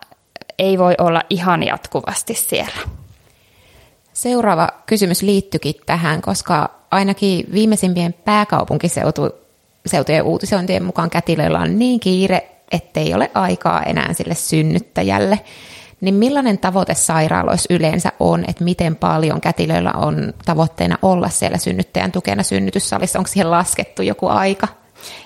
[0.58, 3.07] ei voi olla ihan jatkuvasti siellä.
[4.18, 13.14] Seuraava kysymys liittyikin tähän, koska ainakin viimeisimpien pääkaupunkiseutujen uutisointien mukaan kätilöillä on niin kiire, ettei
[13.14, 15.40] ole aikaa enää sille synnyttäjälle.
[16.00, 22.12] Niin millainen tavoite sairaaloissa yleensä on, että miten paljon kätilöillä on tavoitteena olla siellä synnyttäjän
[22.12, 23.18] tukena synnytyssalissa?
[23.18, 24.68] Onko siihen laskettu joku aika?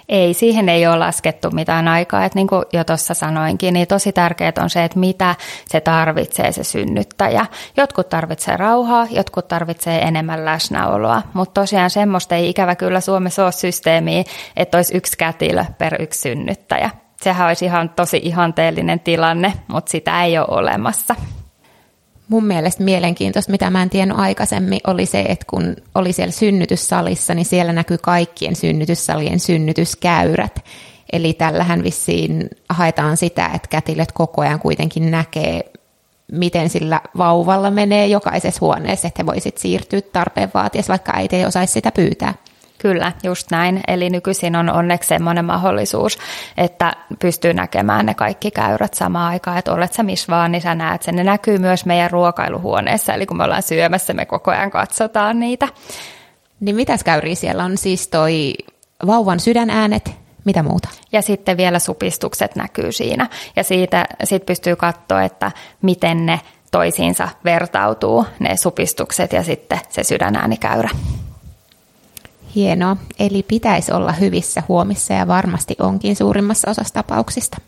[0.09, 2.25] Ei, siihen ei ole laskettu mitään aikaa.
[2.25, 5.35] Että niin kuin jo tuossa sanoinkin, niin tosi tärkeää on se, että mitä
[5.69, 7.47] se tarvitsee se synnyttäjä.
[7.77, 13.53] Jotkut tarvitsee rauhaa, jotkut tarvitsee enemmän läsnäoloa, mutta tosiaan semmoista ei ikävä kyllä Suomessa ole
[13.53, 14.25] systeemiä,
[14.57, 16.91] että olisi yksi kätilö per yksi synnyttäjä.
[17.23, 21.15] Sehän olisi ihan tosi ihanteellinen tilanne, mutta sitä ei ole olemassa
[22.33, 27.35] mun mielestä mielenkiintoista, mitä mä en tiennyt aikaisemmin, oli se, että kun oli siellä synnytyssalissa,
[27.35, 30.65] niin siellä näkyy kaikkien synnytyssalien synnytyskäyrät.
[31.13, 35.73] Eli tällähän vissiin haetaan sitä, että kätilöt koko ajan kuitenkin näkee,
[36.33, 41.47] miten sillä vauvalla menee jokaisessa huoneessa, että he voisit siirtyä tarpeen vaatiessa, vaikka äiti ei
[41.47, 42.35] osaisi sitä pyytää.
[42.83, 43.81] Kyllä, just näin.
[43.89, 46.19] Eli nykyisin on onneksi semmoinen mahdollisuus,
[46.57, 50.75] että pystyy näkemään ne kaikki käyrät samaan aikaan, että olet sä missä vaan, niin sä
[50.75, 51.17] näet sen.
[51.17, 55.69] Ne näkyy myös meidän ruokailuhuoneessa, eli kun me ollaan syömässä, me koko ajan katsotaan niitä.
[56.61, 57.79] Niin mitäs käyriä siellä on?
[57.79, 58.55] Siis toi
[59.07, 60.13] vauvan sydänäänet,
[60.45, 60.89] mitä muuta?
[61.13, 63.29] Ja sitten vielä supistukset näkyy siinä.
[63.57, 65.51] Ja siitä sit pystyy katsoa, että
[65.83, 66.41] miten ne
[66.71, 70.91] toisiinsa vertautuu, ne supistukset ja sitten se sydänäänikäyrä.
[72.55, 77.59] Hienoa, eli pitäisi olla hyvissä huomissa ja varmasti onkin suurimmassa osassa tapauksista.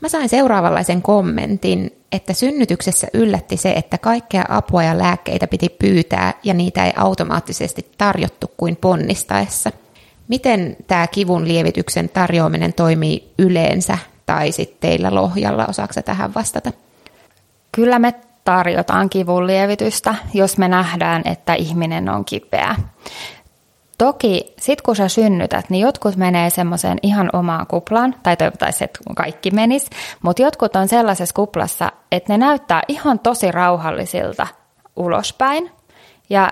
[0.00, 6.34] Mä sain seuraavanlaisen kommentin, että synnytyksessä yllätti se, että kaikkea apua ja lääkkeitä piti pyytää
[6.42, 9.72] ja niitä ei automaattisesti tarjottu kuin ponnistaessa.
[10.28, 16.72] Miten tämä kivun lievityksen tarjoaminen toimii yleensä tai sitten teillä Lohjalla, osaako tähän vastata?
[17.72, 22.76] Kyllä me tarjotaan kivun lievitystä, jos me nähdään, että ihminen on kipeä.
[23.98, 28.98] Toki sit kun sä synnytät, niin jotkut menee semmoiseen ihan omaan kuplaan, tai toivottavasti, että
[29.16, 29.90] kaikki menis,
[30.22, 34.46] mutta jotkut on sellaisessa kuplassa, että ne näyttää ihan tosi rauhallisilta
[34.96, 35.70] ulospäin,
[36.30, 36.50] ja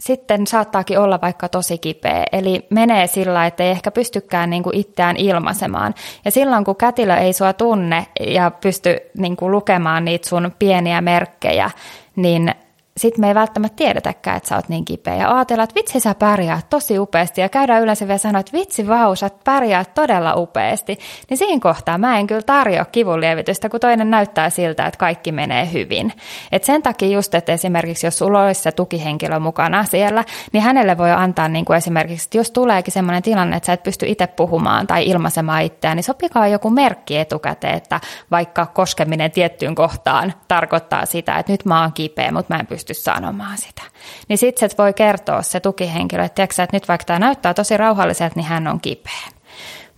[0.00, 5.16] sitten saattaakin olla vaikka tosi kipeä, eli menee sillä, että ei ehkä pystykään niinku itseään
[5.16, 5.94] ilmaisemaan.
[6.24, 11.70] Ja silloin kun kätilö ei sua tunne ja pysty niinku lukemaan niitä sun pieniä merkkejä,
[12.16, 12.54] niin
[12.96, 15.14] sitten me ei välttämättä tiedetäkään, että sä oot niin kipeä.
[15.14, 17.40] Ja ajatellaan, että vitsi sä pärjäät tosi upeasti.
[17.40, 20.98] Ja käydään yleensä vielä sanoa, että vitsi vau, sä pärjäät todella upeasti.
[21.30, 25.72] Niin siinä kohtaa mä en kyllä tarjoa kivunlievitystä, kun toinen näyttää siltä, että kaikki menee
[25.72, 26.12] hyvin.
[26.52, 30.98] Et sen takia just, että esimerkiksi jos sulla olisi se tukihenkilö mukana siellä, niin hänelle
[30.98, 34.26] voi antaa niin kuin esimerkiksi, että jos tuleekin sellainen tilanne, että sä et pysty itse
[34.26, 41.06] puhumaan tai ilmaisemaan itseään, niin sopikaa joku merkki etukäteen, että vaikka koskeminen tiettyyn kohtaan tarkoittaa
[41.06, 43.82] sitä, että nyt mä oon kipeä, mutta mä en pysty pysty sanomaan sitä.
[44.28, 47.76] Niin sitten se voi kertoa se tukihenkilö, että, tiiäksä, että nyt vaikka tämä näyttää tosi
[47.76, 49.35] rauhalliselta, niin hän on kipeä.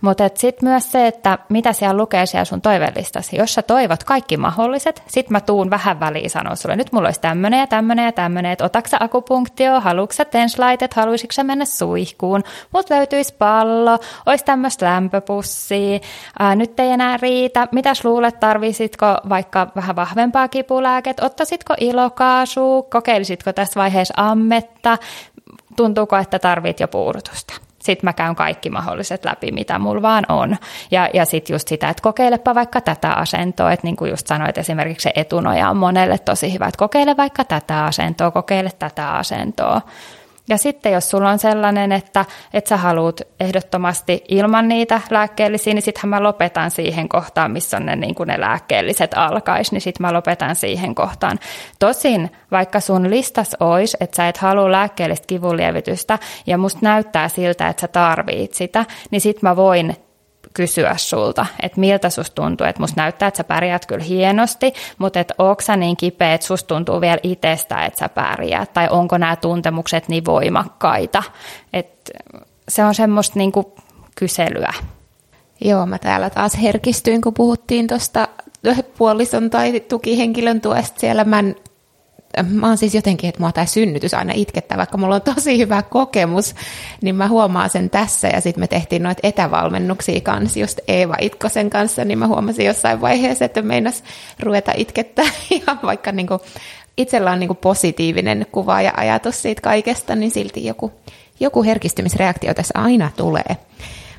[0.01, 3.37] Mutta sitten myös se, että mitä siellä lukee siellä sun toivellistasi.
[3.37, 7.21] Jos sä toivot kaikki mahdolliset, sit mä tuun vähän väliin sanoa sulle, nyt mulla olisi
[7.21, 12.89] tämmönen ja tämmönen ja tämmönen, että otaksa akupunktio, haluatko tenslaitet, haluaisitko sä mennä suihkuun, mut
[12.89, 15.99] löytyisi pallo, olisi tämmöistä lämpöpussia,
[16.39, 23.53] ää, nyt ei enää riitä, mitäs luulet, tarvisitko vaikka vähän vahvempaa kipulääket, ottaisitko ilokaasua, kokeilisitko
[23.53, 24.97] tässä vaiheessa ammetta,
[25.75, 30.57] tuntuuko, että tarvit jo puudutusta sitten mä käyn kaikki mahdolliset läpi, mitä mulla vaan on.
[30.91, 34.57] Ja, ja sitten just sitä, että kokeilepa vaikka tätä asentoa, että niin kuin just sanoit,
[34.57, 39.81] esimerkiksi se etunoja on monelle tosi hyvä, että kokeile vaikka tätä asentoa, kokeile tätä asentoa.
[40.49, 45.81] Ja sitten jos sulla on sellainen, että, että sä haluat ehdottomasti ilman niitä lääkkeellisiä, niin
[45.81, 50.07] sittenhän mä lopetan siihen kohtaan, missä on ne, niin kuin ne lääkkeelliset alkais, niin sitten
[50.07, 51.39] mä lopetan siihen kohtaan.
[51.79, 57.67] Tosin, vaikka sun listas olisi, että sä et halua lääkkeellistä kivunlievitystä ja musta näyttää siltä,
[57.67, 59.95] että sä tarvit sitä, niin sitten mä voin
[60.59, 65.19] kysyä sulta, että miltä susta tuntuu, että musta näyttää, että sä pärjäät kyllä hienosti, mutta
[65.19, 69.17] että onko sä niin kipeä, että susta tuntuu vielä itsestä, että sä pärjäät, tai onko
[69.17, 71.23] nämä tuntemukset niin voimakkaita,
[71.73, 72.11] että
[72.69, 73.65] se on semmoista niin kuin
[74.15, 74.73] kyselyä.
[75.61, 78.27] Joo, mä täällä taas herkistyin, kun puhuttiin tuosta
[78.97, 81.23] puolison tai tukihenkilön tuesta siellä.
[81.23, 81.55] Mä, en,
[82.43, 85.81] mä oon siis jotenkin, että mua tämä synnytys aina itkettää, vaikka mulla on tosi hyvä
[85.81, 86.55] kokemus,
[87.01, 88.27] niin mä huomaan sen tässä.
[88.27, 93.01] Ja sitten me tehtiin noita etävalmennuksia kanssa just Eeva Itkosen kanssa, niin mä huomasin jossain
[93.01, 94.03] vaiheessa, että meinas
[94.39, 96.39] ruveta itkettää ihan vaikka niinku,
[96.97, 100.91] itsellä on niinku positiivinen kuva ja ajatus siitä kaikesta, niin silti joku,
[101.39, 103.57] joku herkistymisreaktio tässä aina tulee.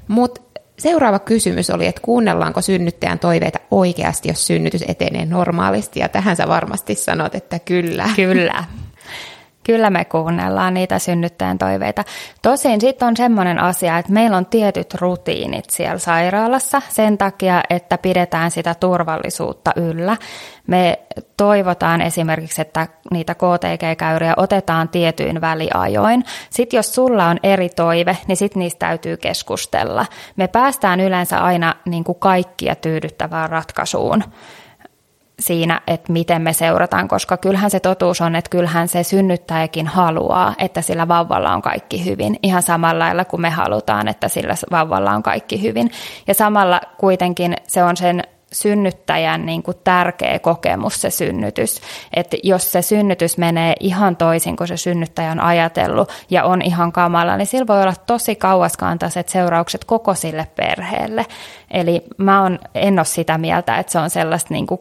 [0.09, 0.41] Mutta
[0.81, 6.49] Seuraava kysymys oli, että kuunnellaanko synnyttäjän toiveita oikeasti, jos synnytys etenee normaalisti, ja tähän sä
[6.49, 8.09] varmasti sanot, että kyllä.
[8.17, 8.65] Kyllä.
[9.71, 12.05] Kyllä me kuunnellaan niitä synnyttäjän toiveita.
[12.43, 17.99] Tosin sitten on semmoinen asia, että meillä on tietyt rutiinit siellä sairaalassa sen takia, että
[17.99, 20.17] pidetään sitä turvallisuutta yllä.
[20.67, 20.99] Me
[21.37, 26.25] toivotaan esimerkiksi, että niitä KTG-käyriä otetaan tietyin väliajoin.
[26.51, 30.07] Sitten jos sulla on eri toive, niin sitten niistä täytyy keskustella.
[30.37, 34.25] Me päästään yleensä aina niin kuin kaikkia tyydyttävään ratkaisuun
[35.41, 40.55] siinä, että miten me seurataan, koska kyllähän se totuus on, että kyllähän se synnyttäjäkin haluaa,
[40.59, 45.13] että sillä vauvalla on kaikki hyvin, ihan samalla lailla kuin me halutaan, että sillä vauvalla
[45.13, 45.91] on kaikki hyvin.
[46.27, 48.23] Ja samalla kuitenkin se on sen
[48.53, 51.81] synnyttäjän niin kuin tärkeä kokemus se synnytys.
[52.17, 56.93] Että jos se synnytys menee ihan toisin kuin se synnyttäjä on ajatellut ja on ihan
[56.93, 61.27] kamala, niin sillä voi olla tosi kauaskantaiset seuraukset koko sille perheelle.
[61.71, 64.81] Eli mä on, en ole sitä mieltä, että se on sellaista niin kuin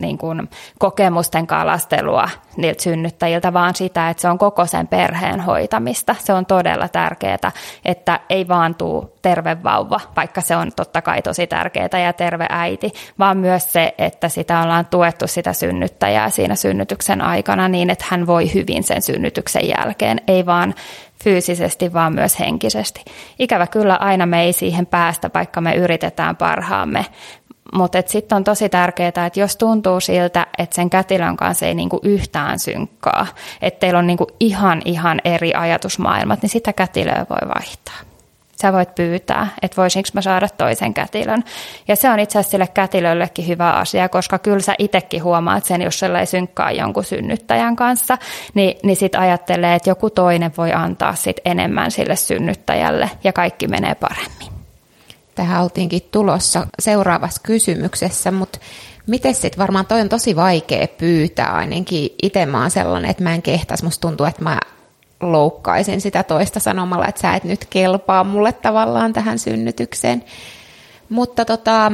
[0.00, 6.14] niin kuin kokemusten kalastelua niiltä synnyttäjiltä, vaan sitä, että se on koko sen perheen hoitamista.
[6.18, 7.52] Se on todella tärkeää,
[7.84, 12.46] että ei vaan tuu terve vauva, vaikka se on totta kai tosi tärkeää ja terve
[12.48, 18.04] äiti, vaan myös se, että sitä ollaan tuettu sitä synnyttäjää siinä synnytyksen aikana niin, että
[18.08, 20.74] hän voi hyvin sen synnytyksen jälkeen, ei vaan
[21.24, 23.04] fyysisesti, vaan myös henkisesti.
[23.38, 27.06] Ikävä kyllä aina me ei siihen päästä, vaikka me yritetään parhaamme,
[27.72, 32.00] mutta sitten on tosi tärkeää, että jos tuntuu siltä, että sen kätilön kanssa ei niinku
[32.02, 33.26] yhtään synkkaa,
[33.62, 38.10] että teillä on niinku ihan ihan eri ajatusmaailmat, niin sitä kätilöä voi vaihtaa.
[38.62, 41.44] Sä voit pyytää, että voisinko mä saada toisen kätilön.
[41.88, 45.82] Ja se on itse asiassa sille kätilöllekin hyvä asia, koska kyllä sä itsekin huomaat sen,
[45.82, 48.18] jos ei synkkaa jonkun synnyttäjän kanssa,
[48.54, 53.68] niin, niin sitten ajattelee, että joku toinen voi antaa sit enemmän sille synnyttäjälle ja kaikki
[53.68, 54.49] menee paremmin
[55.40, 58.58] tähän oltiinkin tulossa seuraavassa kysymyksessä, mutta
[59.06, 63.34] miten sitten, varmaan toi on tosi vaikea pyytää, ainakin itse mä oon sellainen, että mä
[63.34, 64.58] en kehtaisi, musta tuntuu, että mä
[65.20, 70.24] loukkaisin sitä toista sanomalla, että sä et nyt kelpaa mulle tavallaan tähän synnytykseen.
[71.08, 71.92] Mutta tota,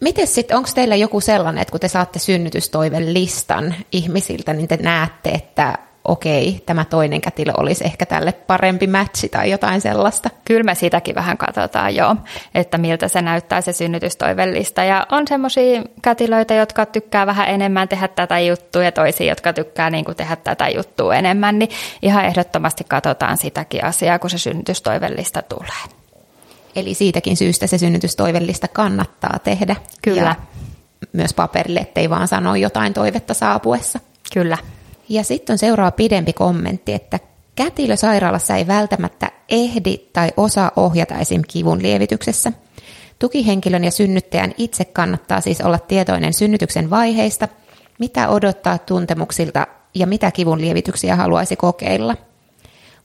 [0.00, 5.30] miten sitten, onko teillä joku sellainen, että kun te saatte synnytystoivelistan ihmisiltä, niin te näette,
[5.30, 10.30] että okei, tämä toinen kätilö olisi ehkä tälle parempi matchi tai jotain sellaista.
[10.44, 12.16] Kyllä me sitäkin vähän katsotaan jo,
[12.54, 14.84] että miltä se näyttää se synnytystoivellista.
[14.84, 19.90] Ja on semmoisia kätilöitä, jotka tykkää vähän enemmän tehdä tätä juttua ja toisia, jotka tykkää
[19.90, 21.70] niin kuin tehdä tätä juttua enemmän, niin
[22.02, 25.98] ihan ehdottomasti katsotaan sitäkin asiaa, kun se synnytystoivellista tulee.
[26.76, 29.76] Eli siitäkin syystä se synnytystoivellista kannattaa tehdä.
[30.02, 30.20] Kyllä.
[30.20, 30.34] Ja
[31.12, 34.00] myös paperille, ettei vaan sano jotain toivetta saapuessa.
[34.32, 34.58] Kyllä.
[35.08, 37.18] Ja sitten on seuraava pidempi kommentti, että
[37.54, 41.42] kätilösairaalassa ei välttämättä ehdi tai osaa ohjata esim.
[41.48, 42.52] kivun lievityksessä.
[43.18, 47.48] Tukihenkilön ja synnyttäjän itse kannattaa siis olla tietoinen synnytyksen vaiheista,
[47.98, 52.16] mitä odottaa tuntemuksilta ja mitä kivun lievityksiä haluaisi kokeilla.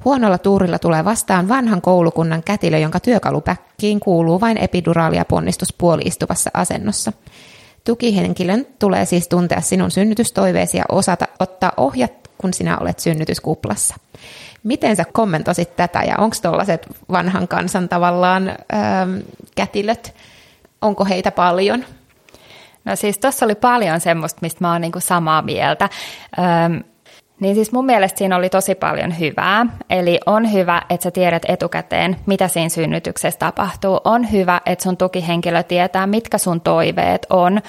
[0.05, 6.49] Huonolla tuurilla tulee vastaan vanhan koulukunnan kätilö, jonka työkalupäkkiin kuuluu vain epiduraali ja ponnistus puoliistuvassa
[6.53, 7.13] asennossa–
[7.83, 13.95] Tukihenkilön tulee siis tuntea sinun synnytystoiveesi ja osata ottaa ohjat, kun sinä olet synnytyskuplassa.
[14.63, 19.17] Miten sä kommentoisit tätä ja onko tuollaiset vanhan kansan tavallaan ähm,
[19.55, 20.15] kätilöt,
[20.81, 21.85] onko heitä paljon?
[22.85, 25.89] No siis tuossa oli paljon semmoista, mistä mä oon niinku samaa mieltä.
[26.39, 26.77] Ähm,
[27.39, 29.65] niin siis mun mielestä siinä oli tosi paljon hyvää.
[29.89, 33.99] Eli on hyvä, että sä tiedät etukäteen, mitä siinä synnytyksessä tapahtuu.
[34.03, 37.61] On hyvä, että sun tukihenkilö tietää, mitkä sun toiveet on.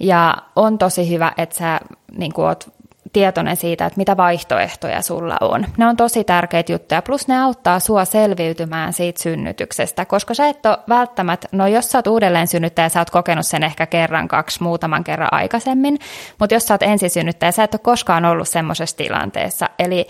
[0.00, 1.80] Ja on tosi hyvä, että sä
[2.16, 2.72] niin oot
[3.12, 5.66] tietoinen siitä, että mitä vaihtoehtoja sulla on.
[5.76, 10.66] Ne on tosi tärkeitä juttuja, plus ne auttaa sua selviytymään siitä synnytyksestä, koska sä et
[10.66, 14.62] ole välttämättä, no jos sä oot uudelleen synnyttäjä, sä oot kokenut sen ehkä kerran, kaksi,
[14.62, 15.98] muutaman kerran aikaisemmin,
[16.38, 19.70] mutta jos sä oot ensisynnyttäjä, sä et ole koskaan ollut semmoisessa tilanteessa.
[19.78, 20.06] Eli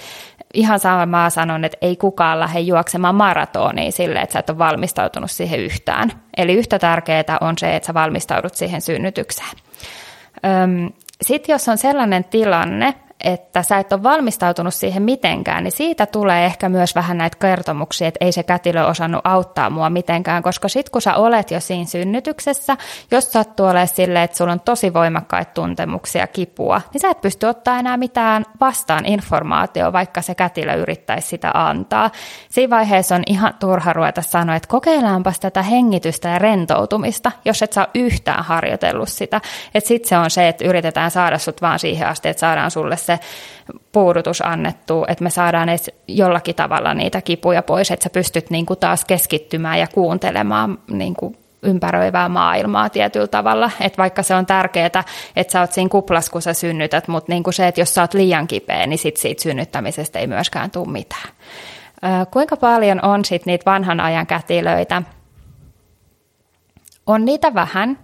[0.54, 4.58] ihan sama mä sanon, että ei kukaan lähde juoksemaan maratonia sille, että sä et ole
[4.58, 6.12] valmistautunut siihen yhtään.
[6.36, 9.56] Eli yhtä tärkeää on se, että sä valmistaudut siihen synnytykseen.
[11.22, 12.94] Sitten jos on sellainen tilanne,
[13.24, 18.08] että sä et ole valmistautunut siihen mitenkään, niin siitä tulee ehkä myös vähän näitä kertomuksia,
[18.08, 21.84] että ei se kätilö osannut auttaa mua mitenkään, koska sit kun sä olet jo siinä
[21.84, 22.76] synnytyksessä,
[23.10, 27.46] jos sattuu olemaan silleen, että sulla on tosi voimakkaita tuntemuksia, kipua, niin sä et pysty
[27.46, 32.10] ottaa enää mitään vastaan informaatio, vaikka se kätilö yrittäisi sitä antaa.
[32.48, 37.72] Siinä vaiheessa on ihan turha ruveta sanoa, että kokeillaanpas tätä hengitystä ja rentoutumista, jos et
[37.72, 39.40] saa yhtään harjoitellut sitä.
[39.74, 42.96] Että sit se on se, että yritetään saada sut vaan siihen asti, että saadaan sulle
[42.96, 43.18] se se
[43.92, 48.66] puudutus annettu, että me saadaan edes jollakin tavalla niitä kipuja pois, että sä pystyt niin
[48.66, 53.70] kuin taas keskittymään ja kuuntelemaan niin kuin ympäröivää maailmaa tietyllä tavalla.
[53.80, 55.04] Että vaikka se on tärkeää,
[55.36, 58.00] että sä oot siinä kuplassa, kun sä synnytät, mutta niin kuin se, että jos sä
[58.00, 61.28] oot liian kipeä, niin sit siitä synnyttämisestä ei myöskään tule mitään.
[62.30, 65.02] Kuinka paljon on sitten niitä vanhan ajan kätilöitä?
[67.06, 67.98] On niitä vähän,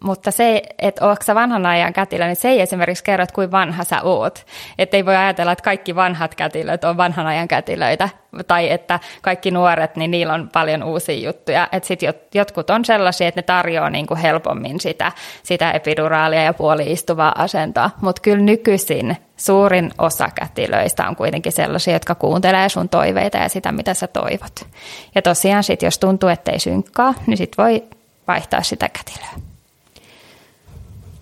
[0.00, 3.84] mutta se, että oletko vanhan ajan kätilö, niin se ei esimerkiksi kerro, että kuinka vanha
[3.84, 4.46] sä oot.
[4.78, 8.08] Että ei voi ajatella, että kaikki vanhat kätilöt on vanhan ajan kätilöitä,
[8.46, 11.68] tai että kaikki nuoret, niin niillä on paljon uusia juttuja.
[11.72, 16.54] Että sitten jotkut on sellaisia, että ne tarjoaa niin kuin helpommin sitä, sitä epiduraalia ja
[16.54, 17.90] puoliistuvaa asentoa.
[18.00, 23.72] Mutta kyllä nykyisin suurin osa kätilöistä on kuitenkin sellaisia, jotka kuuntelee sun toiveita ja sitä,
[23.72, 24.66] mitä sä toivot.
[25.14, 27.84] Ja tosiaan sitten, jos tuntuu, että ei synkkaa, niin sitten voi
[28.28, 29.55] vaihtaa sitä kätilöä.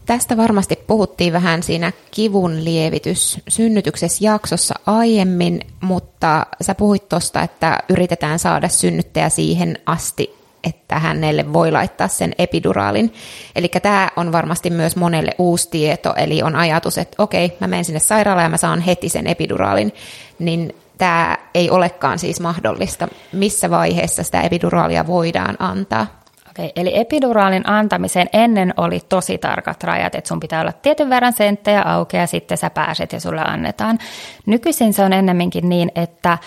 [0.07, 7.79] Tästä varmasti puhuttiin vähän siinä kivun lievitys synnytyksessä jaksossa aiemmin, mutta sä puhuit tuosta, että
[7.89, 10.35] yritetään saada synnyttäjä siihen asti,
[10.65, 13.15] että hänelle voi laittaa sen epiduraalin.
[13.57, 17.85] Eli tämä on varmasti myös monelle uusi tieto, eli on ajatus, että okei, mä menen
[17.85, 19.93] sinne sairaalaan ja mä saan heti sen epiduraalin,
[20.39, 23.09] niin tämä ei olekaan siis mahdollista.
[23.33, 26.24] Missä vaiheessa sitä epiduraalia voidaan antaa?
[26.55, 31.33] Okei, eli epiduraalin antamiseen ennen oli tosi tarkat rajat, että sun pitää olla tietyn verran
[31.33, 33.99] senttejä auki ja sitten sä pääset ja sulle annetaan.
[34.47, 36.39] Nykyisin se on ennemminkin niin, että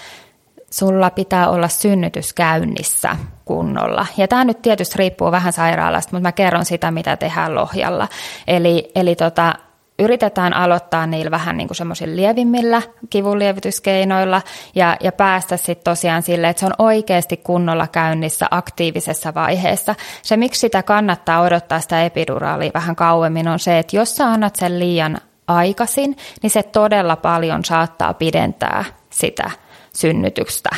[0.72, 4.06] sulla pitää olla synnytys käynnissä kunnolla.
[4.18, 8.08] Ja tämä nyt tietysti riippuu vähän sairaalasta, mutta mä kerron sitä, mitä tehdään Lohjalla.
[8.48, 9.54] Eli, eli tota,
[10.00, 14.42] yritetään aloittaa niillä vähän niin kuin semmoisilla lievimmillä kivunlievityskeinoilla
[14.76, 19.96] ja, ja päästä sitten tosiaan sille, että se on oikeasti kunnolla käynnissä aktiivisessa vaiheessa.
[20.22, 24.56] Se, miksi sitä kannattaa odottaa sitä epiduraalia vähän kauemmin, on se, että jos sä annat
[24.56, 25.18] sen liian
[25.48, 29.52] aikaisin, niin se todella paljon saattaa pidentää sitä
[29.94, 30.70] synnytystä.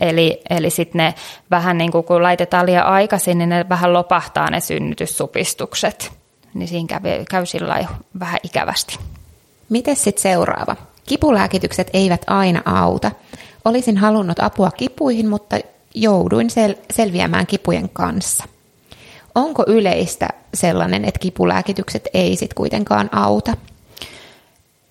[0.00, 1.14] Eli, eli sitten ne
[1.50, 6.25] vähän niin kuin kun laitetaan liian aikaisin, niin ne vähän lopahtaa ne synnytyssupistukset
[6.58, 7.86] niin siinä käy, käy sillä
[8.20, 8.98] vähän ikävästi.
[9.68, 10.76] Miten sitten seuraava?
[11.06, 13.10] Kipulääkitykset eivät aina auta.
[13.64, 15.56] Olisin halunnut apua kipuihin, mutta
[15.94, 18.44] jouduin sel- selviämään kipujen kanssa.
[19.34, 23.56] Onko yleistä sellainen, että kipulääkitykset ei sitten kuitenkaan auta?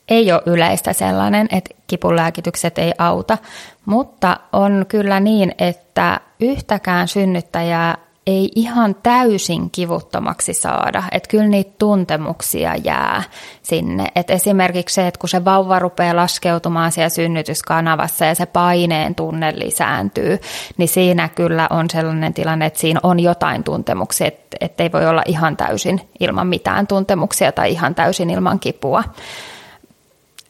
[0.10, 3.38] Ei ole yleistä sellainen, että kipulääkitykset ei auta,
[3.86, 7.98] mutta on kyllä niin, että yhtäkään synnyttäjää
[8.28, 11.04] ei ihan täysin kivuttomaksi saada.
[11.12, 13.24] Että kyllä niitä tuntemuksia jää
[13.64, 14.08] sinne.
[14.16, 19.54] Et esimerkiksi se, että kun se vauva rupeaa laskeutumaan siellä synnytyskanavassa ja se paineen tunne
[19.56, 20.40] lisääntyy,
[20.78, 25.24] niin siinä kyllä on sellainen tilanne, että siinä on jotain tuntemuksia, että ei voi olla
[25.26, 29.04] ihan täysin ilman mitään tuntemuksia tai ihan täysin ilman kipua.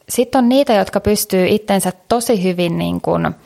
[0.08, 3.30] Sitten on niitä, jotka pystyy itsensä tosi hyvin niin kuin–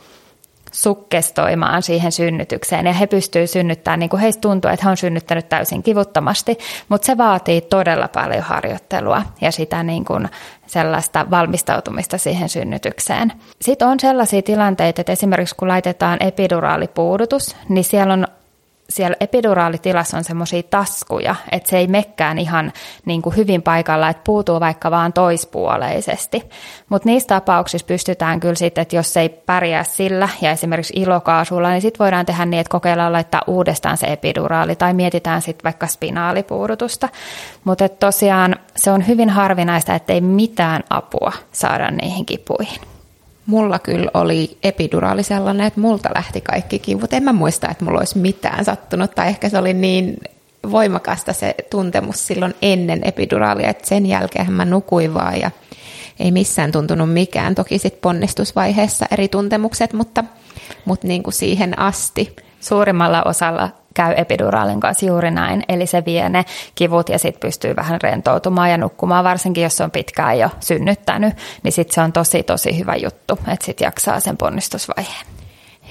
[0.72, 5.48] sukkestoimaan siihen synnytykseen ja he pystyvät synnyttämään, niin kuin heistä tuntuu, että he on synnyttänyt
[5.48, 6.58] täysin kivuttomasti,
[6.88, 10.28] mutta se vaatii todella paljon harjoittelua ja sitä niin kuin
[10.66, 13.32] sellaista valmistautumista siihen synnytykseen.
[13.60, 18.26] Sitten on sellaisia tilanteita, että esimerkiksi kun laitetaan epiduraalipuudutus, niin siellä on
[18.90, 22.72] siellä epiduraalitilassa on semmoisia taskuja, että se ei mekkään ihan
[23.06, 26.48] niin kuin hyvin paikalla, että puutuu vaikka vaan toispuoleisesti.
[26.88, 31.82] Mutta niissä tapauksissa pystytään kyllä sitten, että jos ei pärjää sillä ja esimerkiksi ilokaasulla, niin
[31.82, 37.08] sitten voidaan tehdä niin, että kokeillaan laittaa uudestaan se epiduraali tai mietitään sitten vaikka spinaalipuudutusta.
[37.64, 42.89] Mutta tosiaan se on hyvin harvinaista, että ei mitään apua saada niihin kipuihin.
[43.46, 47.12] Mulla kyllä oli epiduraali sellainen, että multa lähti kaikki kivut.
[47.12, 50.16] En mä muista, että mulla olisi mitään sattunut, tai ehkä se oli niin
[50.70, 55.50] voimakasta se tuntemus silloin ennen epiduraalia, että sen jälkeen mä nukuin vaan ja
[56.20, 57.54] ei missään tuntunut mikään.
[57.54, 60.24] Toki sitten ponnistusvaiheessa eri tuntemukset, mutta,
[60.84, 62.36] mutta niin kuin siihen asti.
[62.60, 65.62] Suurimmalla osalla käy epiduraalin kanssa juuri näin.
[65.68, 69.90] Eli se vie ne kivut ja sitten pystyy vähän rentoutumaan ja nukkumaan, varsinkin jos on
[69.90, 74.36] pitkään jo synnyttänyt, niin sitten se on tosi tosi hyvä juttu, että sitten jaksaa sen
[74.36, 75.26] ponnistusvaiheen.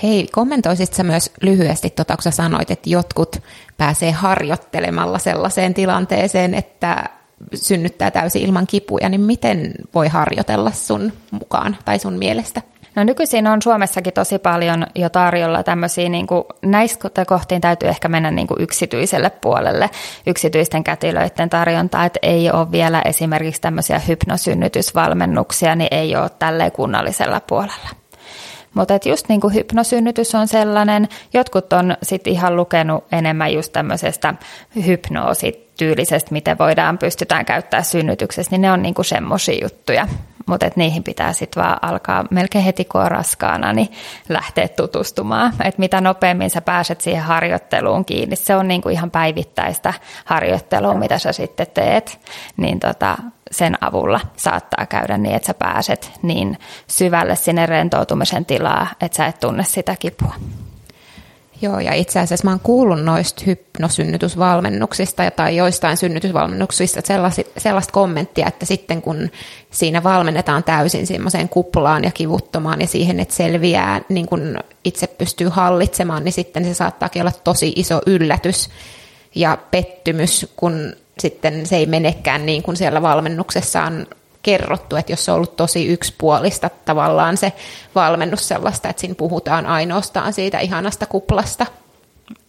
[0.03, 3.35] Hei, kommentoisit sä myös lyhyesti, tota, kun sä sanoit, että jotkut
[3.77, 7.09] pääsee harjoittelemalla sellaiseen tilanteeseen, että
[7.53, 12.61] synnyttää täysin ilman kipuja, niin miten voi harjoitella sun mukaan tai sun mielestä?
[12.99, 18.07] No nykyisin on Suomessakin tosi paljon jo tarjolla tämmöisiä, niin kuin, näistä kohtiin täytyy ehkä
[18.09, 19.89] mennä niin kuin yksityiselle puolelle,
[20.27, 27.39] yksityisten kätilöiden tarjontaa, että ei ole vielä esimerkiksi tämmöisiä hypnosynnytysvalmennuksia, niin ei ole tälle kunnallisella
[27.39, 27.89] puolella.
[28.73, 34.33] Mutta just niin kuin hypnosynnytys on sellainen, jotkut on sitten ihan lukenut enemmän just tämmöisestä
[35.79, 40.07] hypnoosityylisestä, miten voidaan, pystytään käyttää synnytyksessä, niin ne on niin kuin semmoisia juttuja.
[40.45, 43.91] Mutta niihin pitää sitten vaan alkaa melkein heti kun on raskaana, niin
[44.29, 45.53] lähteä tutustumaan.
[45.63, 49.93] Että mitä nopeammin sä pääset siihen harjoitteluun kiinni, se on niinku ihan päivittäistä
[50.25, 52.19] harjoittelua, mitä sä sitten teet,
[52.57, 53.17] niin tota,
[53.51, 56.57] sen avulla saattaa käydä niin, että sä pääset niin
[56.87, 60.33] syvälle sinne rentoutumisen tilaa, että sä et tunne sitä kipua.
[61.61, 68.47] Joo, ja itse asiassa mä oon kuullut noista hypnosynnytysvalmennuksista tai joistain synnytysvalmennuksista sellaista, sellaista kommenttia,
[68.47, 69.29] että sitten kun
[69.71, 75.49] siinä valmennetaan täysin semmoiseen kuplaan ja kivuttomaan ja siihen, että selviää, niin kun itse pystyy
[75.49, 78.69] hallitsemaan, niin sitten se saattaakin olla tosi iso yllätys
[79.35, 84.07] ja pettymys, kun sitten se ei menekään niin kuin siellä valmennuksessa on
[84.43, 87.53] kerrottu, että jos se on ollut tosi yksipuolista tavallaan se
[87.95, 91.65] valmennus sellaista, että siinä puhutaan ainoastaan siitä ihanasta kuplasta.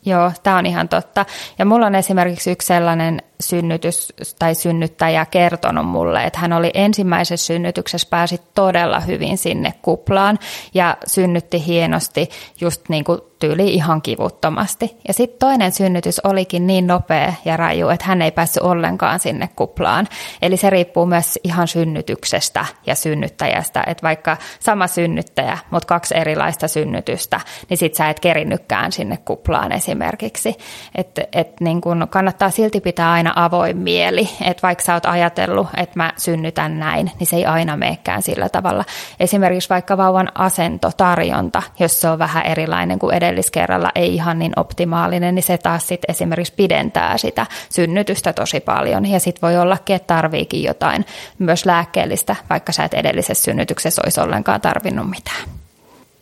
[0.05, 1.27] Joo, tämä on ihan totta.
[1.59, 7.47] Ja mulla on esimerkiksi yksi sellainen synnytys tai synnyttäjä kertonut mulle, että hän oli ensimmäisessä
[7.47, 10.39] synnytyksessä, pääsi todella hyvin sinne kuplaan
[10.75, 12.31] ja synnytti hienosti
[12.61, 14.97] just niin kuin tyyli ihan kivuttomasti.
[15.09, 19.49] Ja sitten toinen synnytys olikin niin nopea ja raju, että hän ei päässyt ollenkaan sinne
[19.57, 20.09] kuplaan.
[20.43, 26.69] Eli se riippuu myös ihan synnytyksestä ja synnyttäjästä, että vaikka sama synnyttäjä, mutta kaksi erilaista
[26.69, 30.59] synnytystä, niin sit sä et kerinnykään sinne kuplaan esimerkiksi.
[30.95, 35.67] Että et niin kun kannattaa silti pitää aina avoin mieli, että vaikka sä oot ajatellut,
[35.77, 38.85] että mä synnytän näin, niin se ei aina meekään sillä tavalla.
[39.21, 44.53] Esimerkiksi vaikka vauvan asentotarjonta, jos se on vähän erilainen kuin edelleen, edelliskerralla ei ihan niin
[44.57, 49.07] optimaalinen, niin se taas sitten esimerkiksi pidentää sitä synnytystä tosi paljon.
[49.07, 51.07] Ja sitten voi ollakin, että tarviikin jotain
[51.39, 55.49] myös lääkkeellistä, vaikka sä et edellisessä synnytyksessä olisi ollenkaan tarvinnut mitään.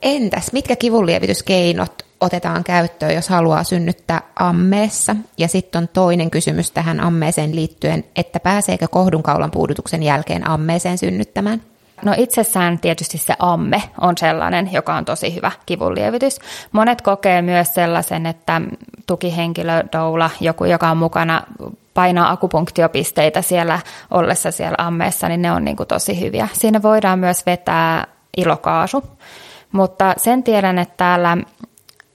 [0.03, 5.17] Entäs mitkä kivunlievityskeinot otetaan käyttöön, jos haluaa synnyttää ammeessa?
[5.39, 11.63] Ja sitten on toinen kysymys tähän ammeeseen liittyen, että pääseekö kohdunkaulan puudutuksen jälkeen ammeeseen synnyttämään?
[12.05, 16.39] No itsessään tietysti se amme on sellainen, joka on tosi hyvä kivunlievitys.
[16.73, 18.61] Monet kokee myös sellaisen, että
[19.07, 21.43] tukihenkilö, doula, joku, joka on mukana
[21.95, 23.79] painaa akupunktiopisteitä siellä
[24.11, 26.49] ollessa siellä ammeessa, niin ne on niin kuin tosi hyviä.
[26.53, 29.05] Siinä voidaan myös vetää ilokaasu,
[29.73, 31.37] mutta sen tiedän, että täällä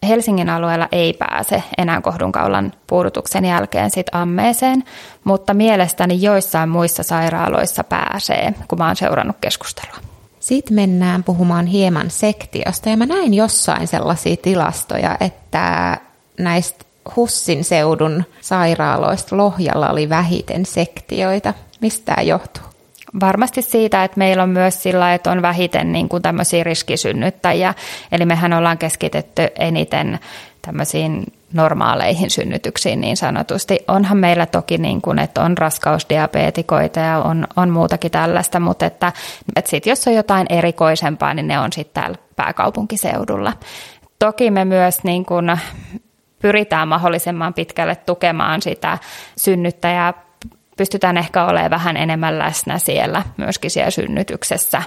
[0.04, 4.84] Helsingin alueella ei pääse enää kohdunkaulan puudutuksen jälkeen sit ammeeseen,
[5.24, 9.98] mutta mielestäni joissain muissa sairaaloissa pääsee, kun mä oon seurannut keskustelua.
[10.40, 15.98] Sitten mennään puhumaan hieman sektiosta ja mä näin jossain sellaisia tilastoja, että
[16.40, 16.86] näistä
[17.16, 21.54] Hussin seudun sairaaloista Lohjalla oli vähiten sektioita.
[21.82, 22.73] Mistä tämä johtuu?
[23.20, 27.74] Varmasti siitä, että meillä on myös sillä, että on vähiten niin kuin tämmöisiä riskisynnyttäjiä.
[28.12, 30.20] Eli mehän ollaan keskitetty eniten
[30.62, 33.80] tämmöisiin normaaleihin synnytyksiin niin sanotusti.
[33.88, 39.12] Onhan meillä toki niin kuin, että on raskausdiabeetikoita ja on, on muutakin tällaista, mutta että,
[39.56, 43.54] että sit jos on jotain erikoisempaa, niin ne on sitten täällä pääkaupunkiseudulla.
[44.20, 45.52] Toki me myös niin kuin
[46.42, 48.98] pyritään mahdollisimman pitkälle tukemaan sitä
[49.38, 50.14] synnyttäjää
[50.78, 54.82] pystytään ehkä olemaan vähän enemmän läsnä siellä, myöskin siellä synnytyksessä,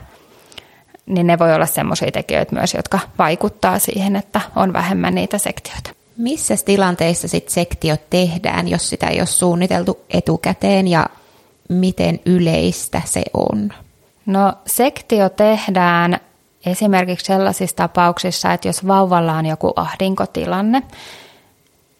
[1.06, 5.90] niin ne voi olla semmoisia tekijöitä myös, jotka vaikuttaa siihen, että on vähemmän niitä sektioita.
[6.16, 11.06] Missä tilanteissa sitten sektiot tehdään, jos sitä ei ole suunniteltu etukäteen ja
[11.68, 13.72] miten yleistä se on?
[14.26, 16.20] No sektio tehdään
[16.66, 20.82] esimerkiksi sellaisissa tapauksissa, että jos vauvalla on joku ahdinkotilanne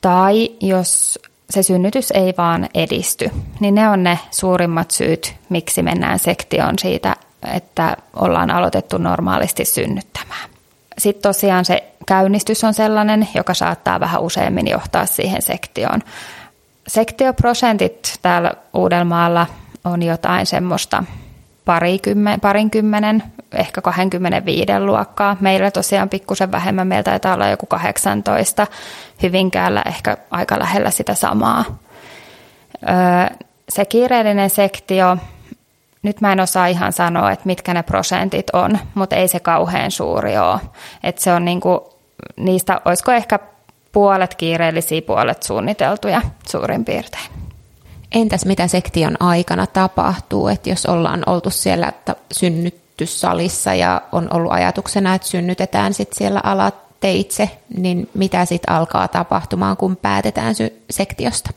[0.01, 1.19] tai jos
[1.51, 3.31] se synnytys ei vaan edisty,
[3.61, 7.17] niin ne on ne suurimmat syyt, miksi mennään sektioon siitä,
[7.55, 10.51] että ollaan aloitettu normaalisti synnyttämään.
[10.99, 16.03] Sitten tosiaan se käynnistys on sellainen, joka saattaa vähän useammin johtaa siihen sektioon.
[16.89, 19.47] Sektioprosentit täällä Uudellamaalla
[19.85, 21.05] on jotain semmoista
[21.67, 23.23] parikymmen, parinkymmenen,
[23.55, 25.37] ehkä 25 luokkaa.
[25.41, 28.67] Meillä tosiaan pikkusen vähemmän, meillä taitaa olla joku 18,
[29.23, 31.65] Hyvinkäällä ehkä aika lähellä sitä samaa.
[33.69, 35.17] Se kiireellinen sektio,
[36.03, 39.91] nyt mä en osaa ihan sanoa, että mitkä ne prosentit on, mutta ei se kauhean
[39.91, 40.61] suuri ole.
[41.05, 41.99] Että se on niinku,
[42.37, 43.39] niistä, olisiko ehkä
[43.93, 47.46] puolet kiireellisiä, puolet suunniteltuja suurin piirtein.
[48.17, 51.93] Entäs mitä sektion aikana tapahtuu, että jos ollaan oltu siellä
[52.33, 59.77] synnytyssalissa ja on ollut ajatuksena, että synnytetään sitten siellä alateitse, niin mitä sitten alkaa tapahtumaan,
[59.77, 60.55] kun päätetään
[60.91, 61.51] sektiosta?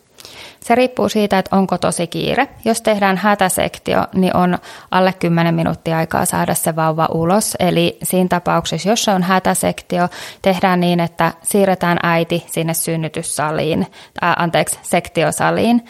[0.60, 2.48] Se riippuu siitä, että onko tosi kiire.
[2.66, 4.58] Jos tehdään hätäsektio, niin on
[4.92, 7.56] alle 10 minuuttia aikaa saada se vauva ulos.
[7.60, 10.10] Eli siinä tapauksessa, jos on hätäsektio,
[10.42, 13.88] tehdään niin, että siirretään äiti sinne synnytyssaliin,
[14.24, 15.86] äh, anteeksi, sektiosaliin.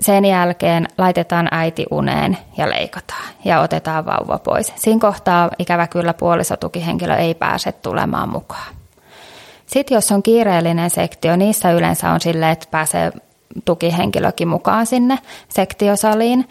[0.00, 4.72] Sen jälkeen laitetaan äiti uneen ja leikataan ja otetaan vauva pois.
[4.76, 8.74] Siinä kohtaa ikävä kyllä puolisotukihenkilö ei pääse tulemaan mukaan.
[9.66, 13.12] Sitten jos on kiireellinen sektio, niissä yleensä on silleen, että pääsee
[13.64, 16.48] tukihenkilökin mukaan sinne sektiosaliin.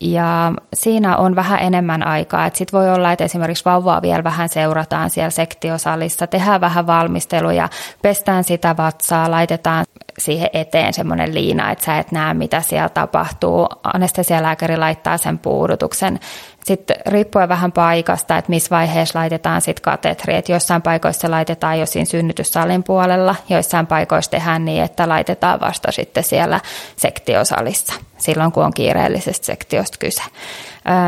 [0.00, 2.50] Ja siinä on vähän enemmän aikaa.
[2.54, 7.68] Sitten voi olla, että esimerkiksi vauvaa vielä vähän seurataan siellä sektiosalissa, tehdään vähän valmisteluja,
[8.02, 9.84] pestään sitä vatsaa, laitetaan
[10.18, 13.66] siihen eteen semmoinen liina, että sä et näe, mitä siellä tapahtuu.
[13.94, 16.20] Anestesialääkäri laittaa sen puudutuksen.
[16.68, 20.34] Sitten riippuen vähän paikasta, että missä vaiheessa laitetaan sitten katetri.
[20.34, 25.60] Että jossain paikoissa se laitetaan jo siinä synnytyssalin puolella, joissain paikoissa tehdään niin, että laitetaan
[25.60, 26.60] vasta sitten siellä
[26.96, 30.22] sektiosalissa, silloin kun on kiireellisestä sektiosta kyse.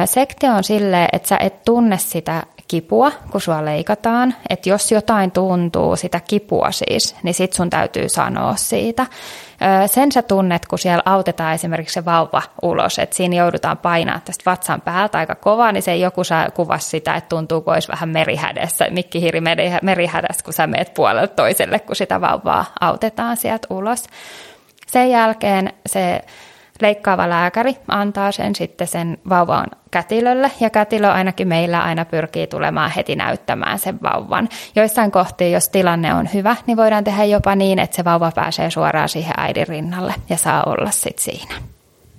[0.04, 4.34] Sektio on silleen, että sä et tunne sitä kipua, kun sua leikataan.
[4.50, 9.06] Että jos jotain tuntuu, sitä kipua siis, niin sit sun täytyy sanoa siitä.
[9.86, 14.50] Sen sä tunnet, kun siellä autetaan esimerkiksi se vauva ulos, että siinä joudutaan painaa tästä
[14.50, 18.08] vatsan päältä aika kovaa, niin se joku saa kuvas sitä, että tuntuu, kun olisi vähän
[18.08, 19.40] merihädessä, mikkihiiri
[19.82, 24.04] merihädässä, kun sä meet puolelle toiselle, kun sitä vauvaa autetaan sieltä ulos.
[24.86, 26.20] Sen jälkeen se
[26.80, 32.90] leikkaava lääkäri antaa sen sitten sen vauvan kätilölle, ja kätilö ainakin meillä aina pyrkii tulemaan
[32.90, 34.48] heti näyttämään sen vauvan.
[34.76, 38.70] Joissain kohtiin, jos tilanne on hyvä, niin voidaan tehdä jopa niin, että se vauva pääsee
[38.70, 41.54] suoraan siihen äidin rinnalle ja saa olla sitten siinä.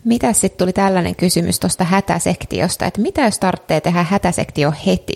[0.03, 5.15] Mitä sitten tuli tällainen kysymys tuosta hätäsektiosta, että mitä jos tarvitsee tehdä hätäsektio heti?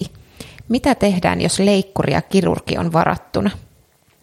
[0.70, 3.50] Mitä tehdään, jos leikkuri ja kirurgi on varattuna?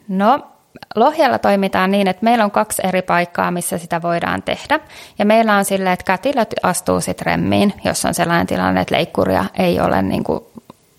[0.08, 0.51] No,
[0.94, 4.80] Lohjalla toimitaan niin, että meillä on kaksi eri paikkaa, missä sitä voidaan tehdä.
[5.18, 9.44] Ja meillä on silleen, että kätilöt astuu sitten remmiin, jos on sellainen tilanne, että leikkuria
[9.58, 10.40] ei ole niin kuin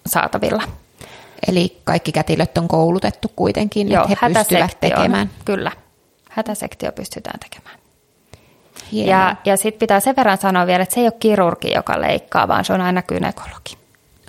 [0.05, 0.63] saatavilla.
[1.47, 5.29] Eli kaikki kätilöt on koulutettu kuitenkin, Joo, että he pystyvät tekemään.
[5.45, 5.71] Kyllä,
[6.29, 7.79] hätäsektio pystytään tekemään.
[8.91, 9.11] Hienoa.
[9.11, 12.47] Ja, ja sitten pitää sen verran sanoa vielä, että se ei ole kirurgi, joka leikkaa,
[12.47, 13.77] vaan se on aina kynekologi.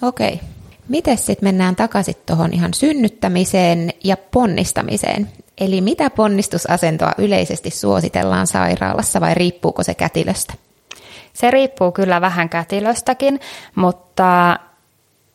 [0.03, 0.35] Okei.
[0.35, 0.49] Okay.
[0.89, 5.29] Miten sitten mennään takaisin tuohon ihan synnyttämiseen ja ponnistamiseen?
[5.59, 10.55] Eli mitä ponnistusasentoa yleisesti suositellaan sairaalassa vai riippuuko se kätilöstä?
[11.33, 13.41] Se riippuu kyllä vähän kätilöstäkin,
[13.75, 14.59] mutta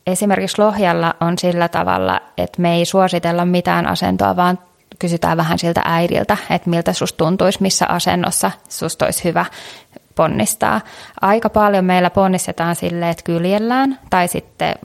[0.07, 4.59] esimerkiksi Lohjalla on sillä tavalla, että me ei suositella mitään asentoa, vaan
[4.99, 9.45] kysytään vähän siltä äidiltä, että miltä susta tuntuisi, missä asennossa susta olisi hyvä
[10.15, 10.81] ponnistaa.
[11.21, 14.75] Aika paljon meillä ponnistetaan silleen, että kyljellään tai sitten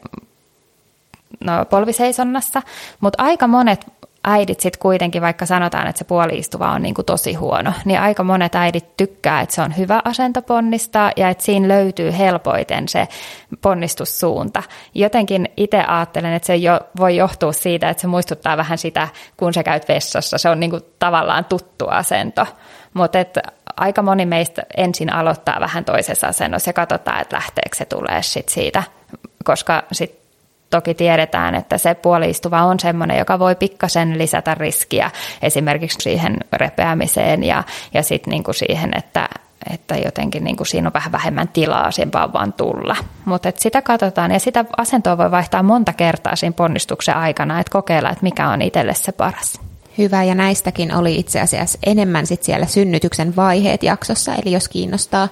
[1.45, 2.63] no, polviseisonnassa,
[3.01, 3.87] mutta aika monet
[4.25, 8.25] äidit sitten kuitenkin, vaikka sanotaan, että se puoliistuva on niin kuin tosi huono, niin aika
[8.25, 13.09] monet äidit tykkää, että se on hyvä asento ponnistaa ja että siinä löytyy helpoiten se
[13.63, 14.63] ponnistussuunta.
[14.95, 19.55] Jotenkin itse ajattelen, että se jo, voi johtua siitä, että se muistuttaa vähän sitä, kun
[19.55, 20.39] sä käyt vessassa.
[20.39, 22.47] Se on niin kuin tavallaan tuttu asento.
[22.95, 23.19] Mutta
[23.77, 28.49] aika moni meistä ensin aloittaa vähän toisessa asennossa ja katsotaan, että lähteekö se tulee sit
[28.49, 28.83] siitä,
[29.45, 30.24] koska sitten
[30.75, 35.11] toki tiedetään, että se puoliistuva on sellainen, joka voi pikkasen lisätä riskiä
[35.43, 37.63] esimerkiksi siihen repeämiseen ja,
[37.95, 39.29] ja sitten niinku siihen, että,
[39.73, 42.97] että jotenkin niin kuin siinä on vähän vähemmän tilaa sen vauvan tulla.
[43.25, 48.11] Mutta sitä katsotaan ja sitä asentoa voi vaihtaa monta kertaa siinä ponnistuksen aikana, että kokeilla,
[48.11, 49.61] että mikä on itselle se paras.
[49.99, 55.29] Hyvä, ja näistäkin oli itse asiassa enemmän sit siellä synnytyksen vaiheet jaksossa, eli jos kiinnostaa,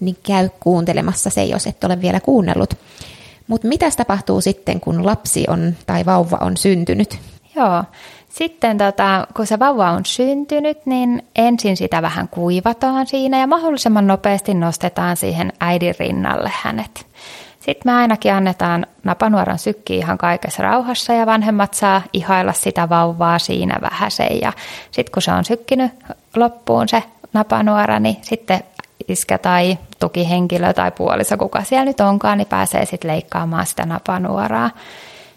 [0.00, 2.74] niin käy kuuntelemassa se, jos et ole vielä kuunnellut.
[3.50, 7.18] Mutta mitä tapahtuu sitten, kun lapsi on tai vauva on syntynyt?
[7.56, 7.84] Joo,
[8.28, 14.06] sitten tota, kun se vauva on syntynyt, niin ensin sitä vähän kuivataan siinä ja mahdollisimman
[14.06, 17.06] nopeasti nostetaan siihen äidin rinnalle hänet.
[17.60, 23.38] Sitten me ainakin annetaan napanuoran sykki ihan kaikessa rauhassa ja vanhemmat saa ihailla sitä vauvaa
[23.38, 24.40] siinä vähäsen.
[24.40, 24.52] Ja
[24.90, 25.92] sitten kun se on sykkinyt
[26.36, 28.60] loppuun se napanuora, niin sitten
[29.08, 34.70] iskä tai tukihenkilö tai puoliso, kuka siellä nyt onkaan, niin pääsee sitten leikkaamaan sitä napanuoraa.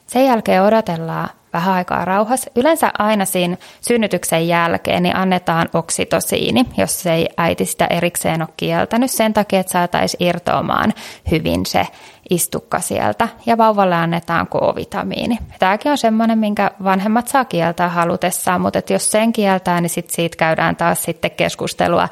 [0.08, 2.52] Sen jälkeen odotellaan vähän aikaa rauhassa.
[2.56, 9.12] Yleensä aina siinä synnytyksen jälkeen niin annetaan oksitosiini, jos ei äiti sitä erikseen ole kieltänyt
[9.12, 10.94] sen takia, että saataisiin irtoamaan
[11.32, 11.88] hyvin se
[12.30, 13.28] istukka sieltä.
[13.46, 15.40] Ja vauvalle annetaan K-vitamiini.
[15.60, 20.10] Tämäkin on semmoinen, minkä vanhemmat saa kieltää halutessaan, mutta että jos sen kieltää, niin sit
[20.10, 22.10] siitä käydään taas sitten keskustelua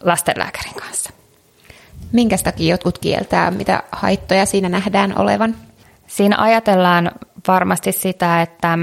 [0.00, 1.19] lastenlääkärin kanssa.
[2.12, 5.54] Minkä takia jotkut kieltää, mitä haittoja siinä nähdään olevan?
[6.06, 7.10] Siinä ajatellaan
[7.48, 8.78] varmasti sitä, että,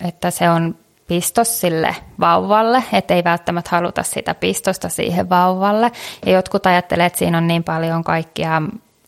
[0.00, 0.74] että se on
[1.06, 5.92] pistos sille vauvalle, että ei välttämättä haluta sitä pistosta siihen vauvalle.
[6.26, 8.62] Ja jotkut ajattelee, että siinä on niin paljon kaikkia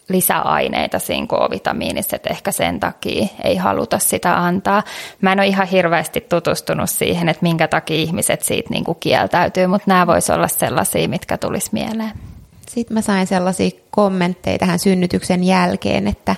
[0.09, 4.83] lisäaineita siinä K-vitamiinissa, että ehkä sen takia ei haluta sitä antaa.
[5.21, 9.67] Mä en ole ihan hirveästi tutustunut siihen, että minkä takia ihmiset siitä niin kuin kieltäytyy,
[9.67, 12.32] mutta nämä voisi olla sellaisia, mitkä tulisi mieleen.
[12.75, 16.37] Sitten mä sain sellaisia kommentteja tähän synnytyksen jälkeen, että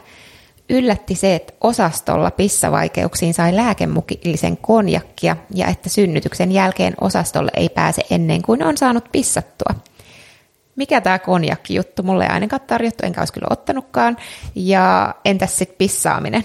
[0.68, 8.03] yllätti se, että osastolla pissavaikeuksiin sai lääkemukillisen konjakkia ja että synnytyksen jälkeen osastolle ei pääse
[8.11, 9.74] ennen kuin on saanut pissattua.
[10.76, 12.03] Mikä tämä konjakki-juttu?
[12.03, 14.16] Mulle ei ainakaan tarjottu, enkä olisi kyllä ottanutkaan.
[14.55, 16.45] Ja entäs sitten pissaaminen?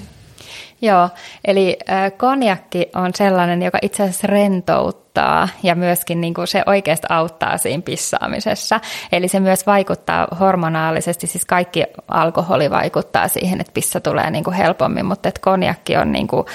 [0.82, 1.10] Joo,
[1.46, 1.78] eli
[2.18, 7.84] konjakki on sellainen, joka itse asiassa rentouttaa ja myöskin niin kuin se oikeasti auttaa siinä
[7.84, 8.80] pissaamisessa.
[9.12, 14.56] Eli se myös vaikuttaa hormonaalisesti, siis kaikki alkoholi vaikuttaa siihen, että pissa tulee niin kuin
[14.56, 16.46] helpommin, mutta että konjakki on niin kuin,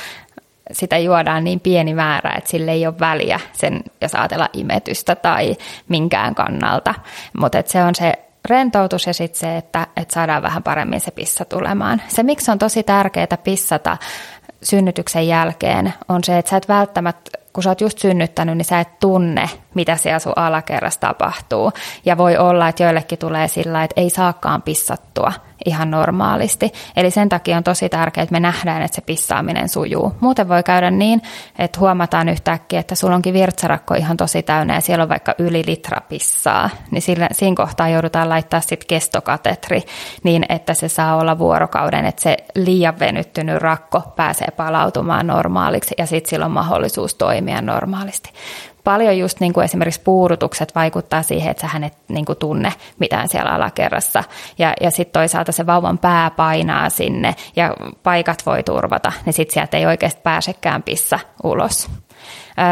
[0.72, 5.56] sitä juodaan niin pieni määrä, että sille ei ole väliä sen, jos ajatellaan imetystä tai
[5.88, 6.94] minkään kannalta.
[7.38, 8.12] Mutta se on se
[8.44, 12.02] rentoutus ja sitten se, että, että saadaan vähän paremmin se pissa tulemaan.
[12.08, 13.96] Se, miksi on tosi tärkeää pissata
[14.62, 18.80] synnytyksen jälkeen, on se, että sä et välttämättä, kun sä oot just synnyttänyt, niin sä
[18.80, 21.72] et tunne, mitä siellä sun alakerrassa tapahtuu.
[22.04, 25.32] Ja voi olla, että joillekin tulee sillä, että ei saakaan pissattua
[25.64, 26.72] ihan normaalisti.
[26.96, 30.12] Eli sen takia on tosi tärkeää, että me nähdään, että se pissaaminen sujuu.
[30.20, 31.22] Muuten voi käydä niin,
[31.58, 35.62] että huomataan yhtäkkiä, että sulla onkin virtsarakko ihan tosi täynnä ja siellä on vaikka yli
[35.66, 36.70] litra pissaa.
[36.90, 39.82] Niin sillä, siinä kohtaa joudutaan laittaa sitten kestokatetri
[40.22, 46.06] niin, että se saa olla vuorokauden, että se liian venyttynyt rakko pääsee palautumaan normaaliksi ja
[46.06, 48.30] sitten sillä on mahdollisuus toimia normaalisti
[48.84, 53.28] paljon just niin kuin esimerkiksi puudutukset vaikuttaa siihen, että sä et niin kuin tunne mitään
[53.28, 54.24] siellä alakerrassa.
[54.58, 59.54] Ja, ja sitten toisaalta se vauvan pää painaa sinne ja paikat voi turvata, niin sitten
[59.54, 61.88] sieltä ei oikeasti pääsekään pissa ulos.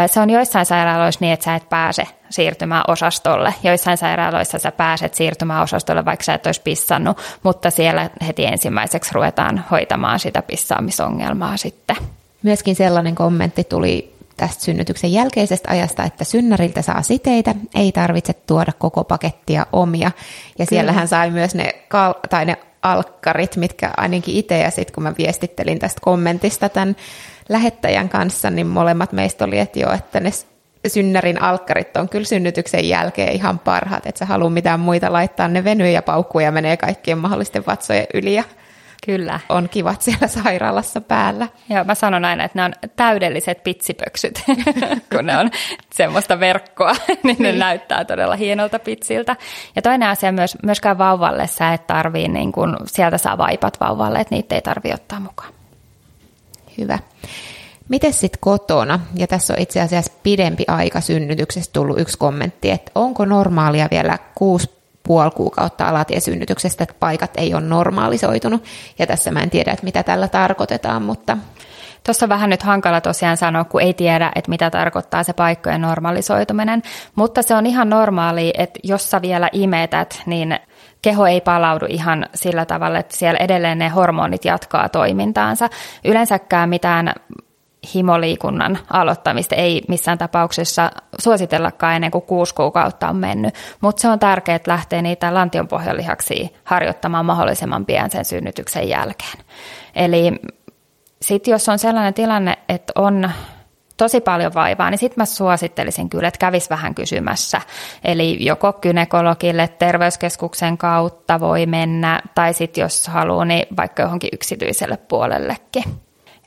[0.06, 3.54] Se on joissain sairaaloissa niin, että sä et pääse siirtymään osastolle.
[3.62, 9.10] Joissain sairaaloissa sä pääset siirtymään osastolle, vaikka sä et olisi pissannut, mutta siellä heti ensimmäiseksi
[9.14, 11.96] ruvetaan hoitamaan sitä pissaamisongelmaa sitten.
[12.42, 18.72] Myöskin sellainen kommentti tuli tästä synnytyksen jälkeisestä ajasta, että synnäriltä saa siteitä, ei tarvitse tuoda
[18.78, 20.10] koko pakettia omia.
[20.58, 25.02] Ja siellähän sai myös ne, kal- tai ne alkkarit, mitkä ainakin itse ja sitten kun
[25.02, 26.96] mä viestittelin tästä kommentista tämän
[27.48, 30.30] lähettäjän kanssa, niin molemmat meistä oli, että joo, että ne
[30.86, 35.64] synnärin alkkarit on kyllä synnytyksen jälkeen ihan parhaat, että sä halua mitään muita laittaa, ne
[35.64, 38.44] venyy ja paukkuu ja menee kaikkien mahdollisten vatsojen yli ja
[39.06, 39.40] Kyllä.
[39.48, 41.48] on kivat siellä sairaalassa päällä.
[41.68, 44.44] Ja mä sanon aina, että ne on täydelliset pitsipöksyt,
[45.12, 45.50] kun ne on
[45.92, 46.92] semmoista verkkoa,
[47.22, 47.58] niin ne niin.
[47.58, 49.36] näyttää todella hienolta pitsiltä.
[49.76, 54.18] Ja toinen asia myös, myöskään vauvalle sä et tarvii, niin kun, sieltä saa vaipat vauvalle,
[54.18, 55.52] että niitä ei tarvi ottaa mukaan.
[56.78, 56.98] Hyvä.
[57.88, 62.92] Miten sitten kotona, ja tässä on itse asiassa pidempi aika synnytyksestä tullut yksi kommentti, että
[62.94, 68.64] onko normaalia vielä kuusi puoli kuukautta alatiesynnytyksestä, että paikat ei ole normaalisoitunut.
[68.98, 71.36] Ja tässä mä en tiedä, että mitä tällä tarkoitetaan, mutta...
[72.06, 75.80] Tuossa on vähän nyt hankala tosiaan sanoa, kun ei tiedä, että mitä tarkoittaa se paikkojen
[75.80, 76.82] normalisoituminen,
[77.14, 80.58] mutta se on ihan normaali, että jos sä vielä imetät, niin
[81.02, 85.68] keho ei palaudu ihan sillä tavalla, että siellä edelleen ne hormonit jatkaa toimintaansa.
[86.04, 87.12] Yleensäkään mitään
[87.94, 94.18] himoliikunnan aloittamista ei missään tapauksessa suositellakaan ennen kuin kuusi kuukautta on mennyt, mutta se on
[94.18, 99.38] tärkeää, että lähtee niitä lantionpohjalihaksia harjoittamaan mahdollisimman pian sen synnytyksen jälkeen.
[99.94, 100.32] Eli
[101.22, 103.30] sitten jos on sellainen tilanne, että on
[103.96, 107.60] tosi paljon vaivaa, niin sitten mä suosittelisin kyllä, että kävis vähän kysymässä.
[108.04, 114.96] Eli joko kynekologille terveyskeskuksen kautta voi mennä, tai sitten jos haluaa, niin vaikka johonkin yksityiselle
[114.96, 115.84] puolellekin.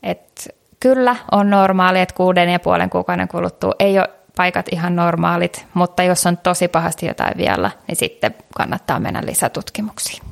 [0.04, 0.56] Et
[0.86, 6.04] Kyllä on normaali, että kuuden ja puolen kuukauden kuluttua ei ole paikat ihan normaalit, mutta
[6.04, 10.24] jos on tosi pahasti jotain vielä, niin sitten kannattaa mennä lisätutkimuksiin.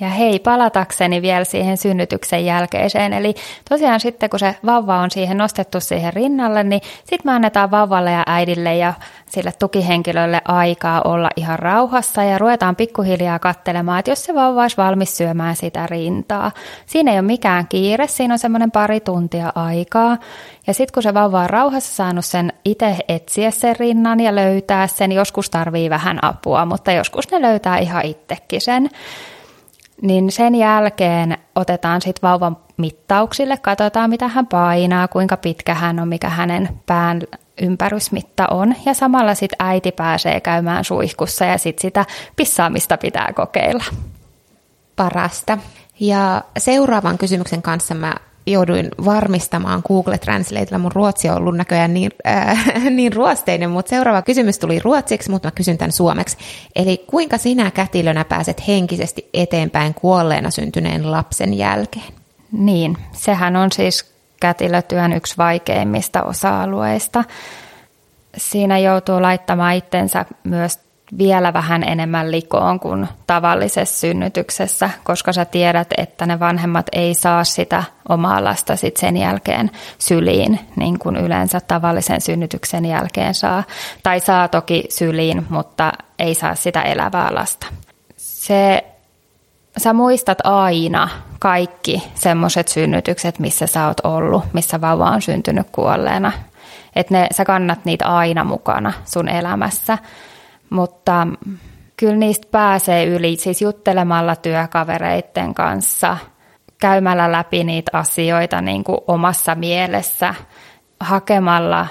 [0.00, 3.12] Ja hei, palatakseni vielä siihen synnytyksen jälkeiseen.
[3.12, 3.34] Eli
[3.68, 8.10] tosiaan sitten, kun se vauva on siihen nostettu siihen rinnalle, niin sitten me annetaan vauvalle
[8.10, 8.94] ja äidille ja
[9.30, 14.76] sille tukihenkilölle aikaa olla ihan rauhassa ja ruvetaan pikkuhiljaa katselemaan, että jos se vauva olisi
[14.76, 16.52] valmis syömään sitä rintaa.
[16.86, 20.16] Siinä ei ole mikään kiire, siinä on semmoinen pari tuntia aikaa.
[20.66, 24.86] Ja sitten kun se vauva on rauhassa saanut sen itse etsiä sen rinnan ja löytää
[24.86, 28.90] sen, joskus tarvii vähän apua, mutta joskus ne löytää ihan itsekin sen
[30.02, 36.08] niin sen jälkeen otetaan sitten vauvan mittauksille, katsotaan mitä hän painaa, kuinka pitkä hän on,
[36.08, 37.22] mikä hänen pään
[37.62, 38.74] ympärysmitta on.
[38.86, 42.04] Ja samalla sitten äiti pääsee käymään suihkussa ja sitten sitä
[42.36, 43.84] pissaamista pitää kokeilla.
[44.96, 45.58] Parasta.
[46.00, 48.14] Ja seuraavan kysymyksen kanssa mä
[48.46, 50.78] jouduin varmistamaan Google Translatella.
[50.78, 55.46] Mun ruotsi on ollut näköjään niin, äh, niin ruosteinen, mutta seuraava kysymys tuli ruotsiksi, mutta
[55.46, 56.36] mä kysyn tämän suomeksi.
[56.76, 62.12] Eli kuinka sinä kätilönä pääset henkisesti eteenpäin kuolleena syntyneen lapsen jälkeen?
[62.52, 67.24] Niin, sehän on siis kätilötyön yksi vaikeimmista osa-alueista.
[68.36, 70.83] Siinä joutuu laittamaan itsensä myös
[71.18, 77.44] vielä vähän enemmän likoon kuin tavallisessa synnytyksessä, koska sä tiedät, että ne vanhemmat ei saa
[77.44, 83.62] sitä omaa lasta sit sen jälkeen syliin, niin kuin yleensä tavallisen synnytyksen jälkeen saa.
[84.02, 87.66] Tai saa toki syliin, mutta ei saa sitä elävää lasta.
[88.16, 88.84] Se,
[89.76, 91.08] sä muistat aina
[91.38, 96.32] kaikki semmoiset synnytykset, missä sä oot ollut, missä vauva on syntynyt kuolleena.
[96.96, 99.98] Että sä kannat niitä aina mukana sun elämässä
[100.70, 101.26] mutta
[101.96, 106.16] kyllä niistä pääsee yli, siis juttelemalla työkavereiden kanssa,
[106.80, 110.34] käymällä läpi niitä asioita niin kuin omassa mielessä,
[111.00, 111.86] hakemalla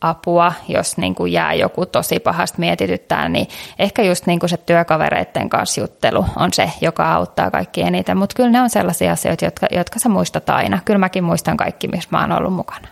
[0.00, 3.48] apua, jos niin kuin jää joku tosi pahasti mietityttää, niin
[3.78, 8.16] ehkä just niin kuin se työkavereiden kanssa juttelu on se, joka auttaa kaikki eniten.
[8.16, 10.78] Mutta kyllä ne on sellaisia asioita, jotka, jotka sä muistat aina.
[10.84, 12.88] Kyllä mäkin muistan kaikki, missä mä oon ollut mukana.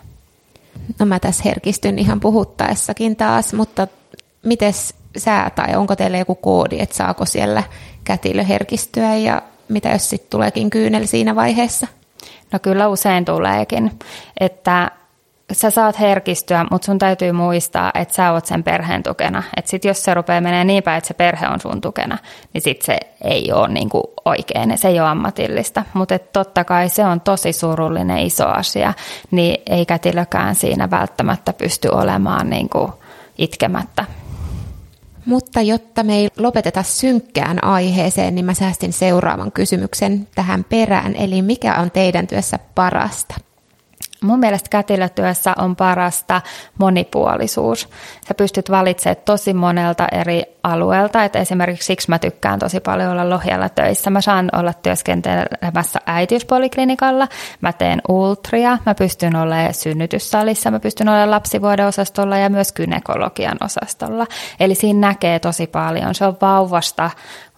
[0.99, 3.87] No mä tässä herkistyn ihan puhuttaessakin taas, mutta
[4.43, 7.63] mites sää tai onko teillä joku koodi, että saako siellä
[8.03, 11.87] kätilö herkistyä ja mitä jos sitten tuleekin kyynel siinä vaiheessa?
[12.51, 13.91] No kyllä usein tuleekin,
[14.39, 14.91] että
[15.51, 19.43] sä saat herkistyä, mutta sun täytyy muistaa, että sä oot sen perheen tukena.
[19.57, 22.17] Että sit jos se rupeaa menee niin päin, että se perhe on sun tukena,
[22.53, 25.83] niin sit se ei ole niinku oikein, se ei ole ammatillista.
[25.93, 28.93] Mutta totta kai se on tosi surullinen iso asia,
[29.31, 32.93] niin ei kätilökään siinä välttämättä pysty olemaan niinku
[33.37, 34.05] itkemättä.
[35.29, 41.15] Mutta jotta me ei lopeteta synkkään aiheeseen, niin mä säästin seuraavan kysymyksen tähän perään.
[41.15, 43.35] Eli mikä on teidän työssä parasta?
[44.23, 46.41] Mun mielestä kätilötyössä on parasta
[46.77, 47.89] monipuolisuus.
[48.27, 53.29] Sä pystyt valitsemaan tosi monelta eri alueelta, että esimerkiksi siksi mä tykkään tosi paljon olla
[53.29, 54.09] Lohjalla töissä.
[54.09, 57.27] Mä saan olla työskentelemässä äitiyspoliklinikalla,
[57.61, 63.57] mä teen ultria, mä pystyn olemaan synnytyssalissa, mä pystyn olemaan lapsivuoden osastolla ja myös kynekologian
[63.63, 64.27] osastolla.
[64.59, 66.15] Eli siinä näkee tosi paljon.
[66.15, 67.09] Se on vauvasta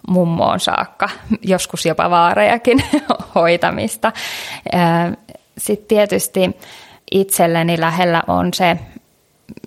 [0.08, 1.08] mummoon saakka,
[1.42, 2.84] joskus jopa vaarejakin
[3.34, 4.12] hoitamista.
[5.62, 6.56] Sitten tietysti
[7.10, 8.76] itselleni lähellä on se,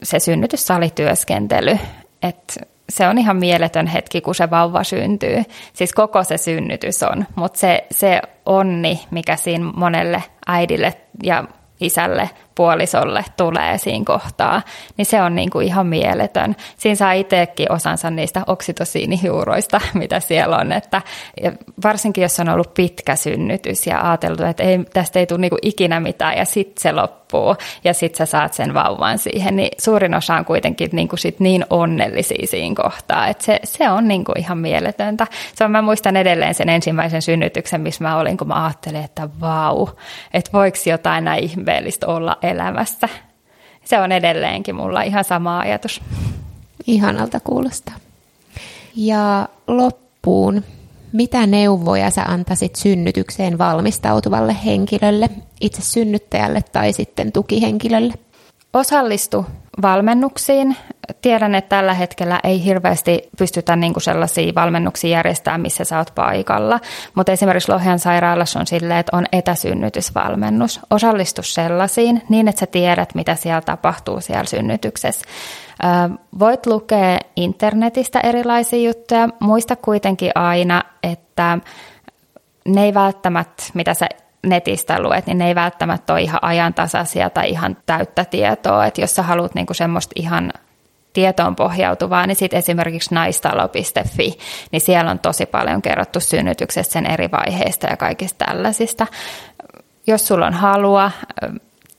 [0.03, 1.77] se synnytyssalityöskentely,
[2.23, 2.53] että
[2.89, 5.43] se on ihan mieletön hetki, kun se vauva syntyy.
[5.73, 10.93] Siis koko se synnytys on, mutta se, se onni, mikä siinä monelle äidille
[11.23, 11.43] ja
[11.81, 14.61] isälle, puolisolle tulee siinä kohtaa,
[14.97, 16.55] niin se on niin kuin ihan mieletön.
[16.77, 21.01] Siinä saa itsekin osansa niistä oksitosiinihiuroista, mitä siellä on, että
[21.83, 25.59] varsinkin jos on ollut pitkä synnytys ja ajateltu, että ei, tästä ei tule niin kuin
[25.61, 30.15] ikinä mitään ja sitten se loppuu ja sitten sä saat sen vauvan siihen, niin suurin
[30.15, 34.23] osa on kuitenkin niin, kuin sit niin onnellisia siinä kohtaa, että se, se on niin
[34.23, 35.27] kuin ihan mieletöntä.
[35.55, 39.29] Se on, mä muistan edelleen sen ensimmäisen synnytyksen, missä mä olin, kun mä ajattelin, että
[39.41, 39.87] vau,
[40.33, 43.09] että voiko jotain näin ihmeellistä olla elämässä.
[43.85, 46.01] Se on edelleenkin mulla ihan sama ajatus.
[46.87, 47.95] Ihanalta kuulostaa.
[48.95, 50.63] Ja loppuun,
[51.11, 55.29] mitä neuvoja sä antaisit synnytykseen valmistautuvalle henkilölle,
[55.61, 58.13] itse synnyttäjälle tai sitten tukihenkilölle?
[58.73, 59.45] Osallistu
[59.81, 60.75] valmennuksiin.
[61.21, 66.11] Tiedän, että tällä hetkellä ei hirveästi pystytä niin kuin sellaisia valmennuksia järjestämään, missä sä oot
[66.15, 66.79] paikalla.
[67.15, 70.79] Mutta esimerkiksi Lohjan sairaalassa on silleen, että on etäsynnytysvalmennus.
[70.89, 75.25] Osallistu sellaisiin niin, että sä tiedät, mitä siellä tapahtuu siellä synnytyksessä.
[76.39, 79.29] Voit lukea internetistä erilaisia juttuja.
[79.39, 81.57] Muista kuitenkin aina, että
[82.67, 84.07] ne ei välttämättä, mitä sä
[84.45, 88.85] netistä luet, niin ne ei välttämättä ole ihan ajantasaisia tai ihan täyttä tietoa.
[88.85, 90.53] Että jos sä haluat niinku semmoista ihan
[91.15, 94.37] tietoon pohjautuvaa, niin sitten esimerkiksi naistalo.fi,
[94.71, 99.07] niin siellä on tosi paljon kerrottu synnytyksestä sen eri vaiheista ja kaikista tällaisista.
[100.07, 101.11] Jos sulla on halua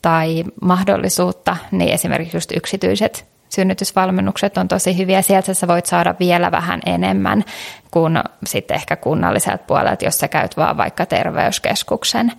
[0.03, 5.23] tai mahdollisuutta, niin esimerkiksi just yksityiset synnytysvalmennukset on tosi hyviä.
[5.23, 7.45] Sieltä sä voit saada vielä vähän enemmän
[7.91, 12.33] kuin sitten ehkä kunnalliset puolet, jos sä käyt vaan vaikka terveyskeskuksen.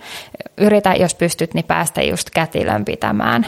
[0.58, 3.46] Yritä, jos pystyt, niin päästä just kätilön pitämään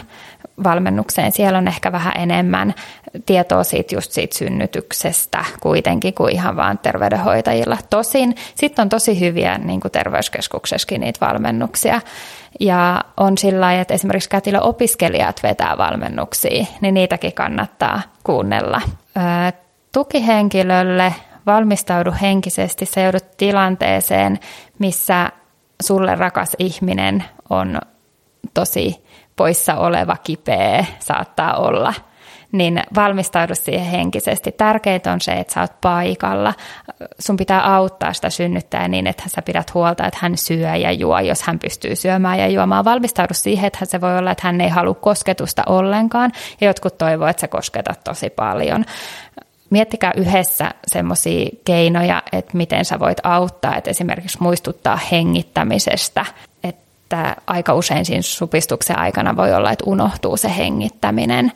[0.64, 1.32] valmennukseen.
[1.32, 2.74] Siellä on ehkä vähän enemmän
[3.26, 7.78] tietoa siitä just siitä synnytyksestä kuitenkin kuin ihan vaan terveydenhoitajilla.
[7.90, 12.00] Tosin sitten on tosi hyviä niin kuin terveyskeskuksessakin niitä valmennuksia.
[12.60, 18.80] Ja on sillä lailla, että esimerkiksi kätilöopiskelijat vetää valmennuksia, niin niitäkin kannattaa kuunnella.
[19.92, 21.14] tukihenkilölle
[21.46, 24.38] valmistaudu henkisesti, sä joudut tilanteeseen,
[24.78, 25.30] missä
[25.82, 27.80] sulle rakas ihminen on
[28.54, 29.04] tosi
[29.40, 31.94] poissa oleva kipeä, saattaa olla–
[32.52, 34.52] niin valmistaudu siihen henkisesti.
[34.52, 36.54] Tärkeintä on se, että sä oot paikalla.
[37.18, 41.18] Sun pitää auttaa sitä synnyttäjää niin, että sä pidät huolta, että hän syö ja juo,
[41.18, 42.84] jos hän pystyy syömään ja juomaan.
[42.84, 47.28] Valmistaudu siihen, että se voi olla, että hän ei halua kosketusta ollenkaan ja jotkut toivoo,
[47.28, 48.84] että sä kosketat tosi paljon
[49.70, 56.26] miettikää yhdessä semmoisia keinoja, että miten sä voit auttaa, että esimerkiksi muistuttaa hengittämisestä,
[57.10, 61.52] että aika usein siinä supistuksen aikana voi olla, että unohtuu se hengittäminen.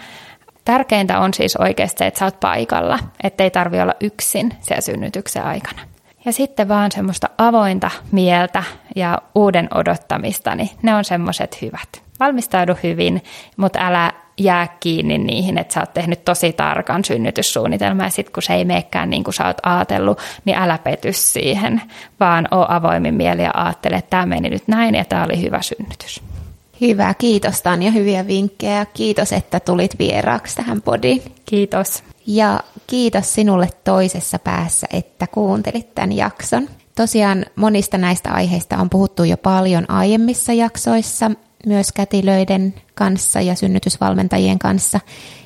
[0.65, 5.45] Tärkeintä on siis oikeasti se, että sä oot paikalla, ettei tarvi olla yksin siellä synnytyksen
[5.45, 5.81] aikana.
[6.25, 8.63] Ja sitten vaan semmoista avointa mieltä
[8.97, 12.04] ja uuden odottamista, niin ne on semmoiset hyvät.
[12.21, 13.23] Valmistaudu hyvin,
[13.57, 18.43] mutta älä jää kiinni niihin, että sä oot tehnyt tosi tarkan synnytyssuunnitelman ja sitten kun
[18.43, 21.83] se ei meekään niin kuin sä oot ajatellut, niin älä pety siihen,
[22.21, 25.63] vaan oo avoimin mieli ja ajattele, että tämä meni nyt näin ja tämä oli hyvä
[25.63, 26.23] synnytys.
[26.81, 28.87] Hyvä, kiitos Tanja, hyviä vinkkejä.
[28.87, 31.23] Kiitos, että tulit vieraaksi tähän podiin.
[31.47, 32.05] Kiitos.
[32.27, 36.69] Ja kiitos sinulle toisessa päässä, että kuuntelit tämän jakson.
[36.97, 41.31] Tosiaan monista näistä aiheista on puhuttu jo paljon aiemmissa jaksoissa,
[41.67, 45.01] myös kätilöiden kanssa ja synnytysvalmentajien kanssa.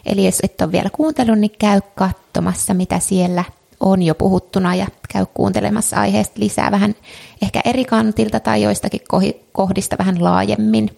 [0.06, 3.44] Eli jos et ole vielä kuuntellut, niin käy katsomassa, mitä siellä
[3.80, 6.94] on jo puhuttuna ja käy kuuntelemassa aiheesta lisää vähän
[7.42, 9.00] ehkä eri kantilta tai joistakin
[9.52, 10.90] kohdista vähän laajemmin.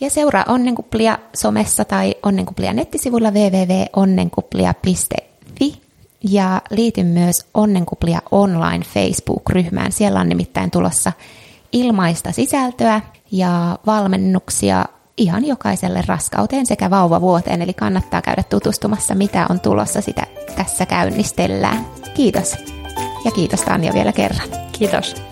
[0.00, 5.80] Ja seuraa Onnenkuplia somessa tai Onnenkuplia nettisivuilla www.onnenkuplia.fi
[6.30, 9.92] ja liity myös Onnenkuplia online Facebook-ryhmään.
[9.92, 11.12] Siellä on nimittäin tulossa
[11.72, 13.00] ilmaista sisältöä
[13.32, 14.84] ja valmennuksia
[15.16, 21.86] ihan jokaiselle raskauteen sekä vauvavuoteen, eli kannattaa käydä tutustumassa, mitä on tulossa, sitä tässä käynnistellään.
[22.14, 22.56] Kiitos.
[23.24, 24.48] Ja kiitos Tanja vielä kerran.
[24.72, 25.29] Kiitos.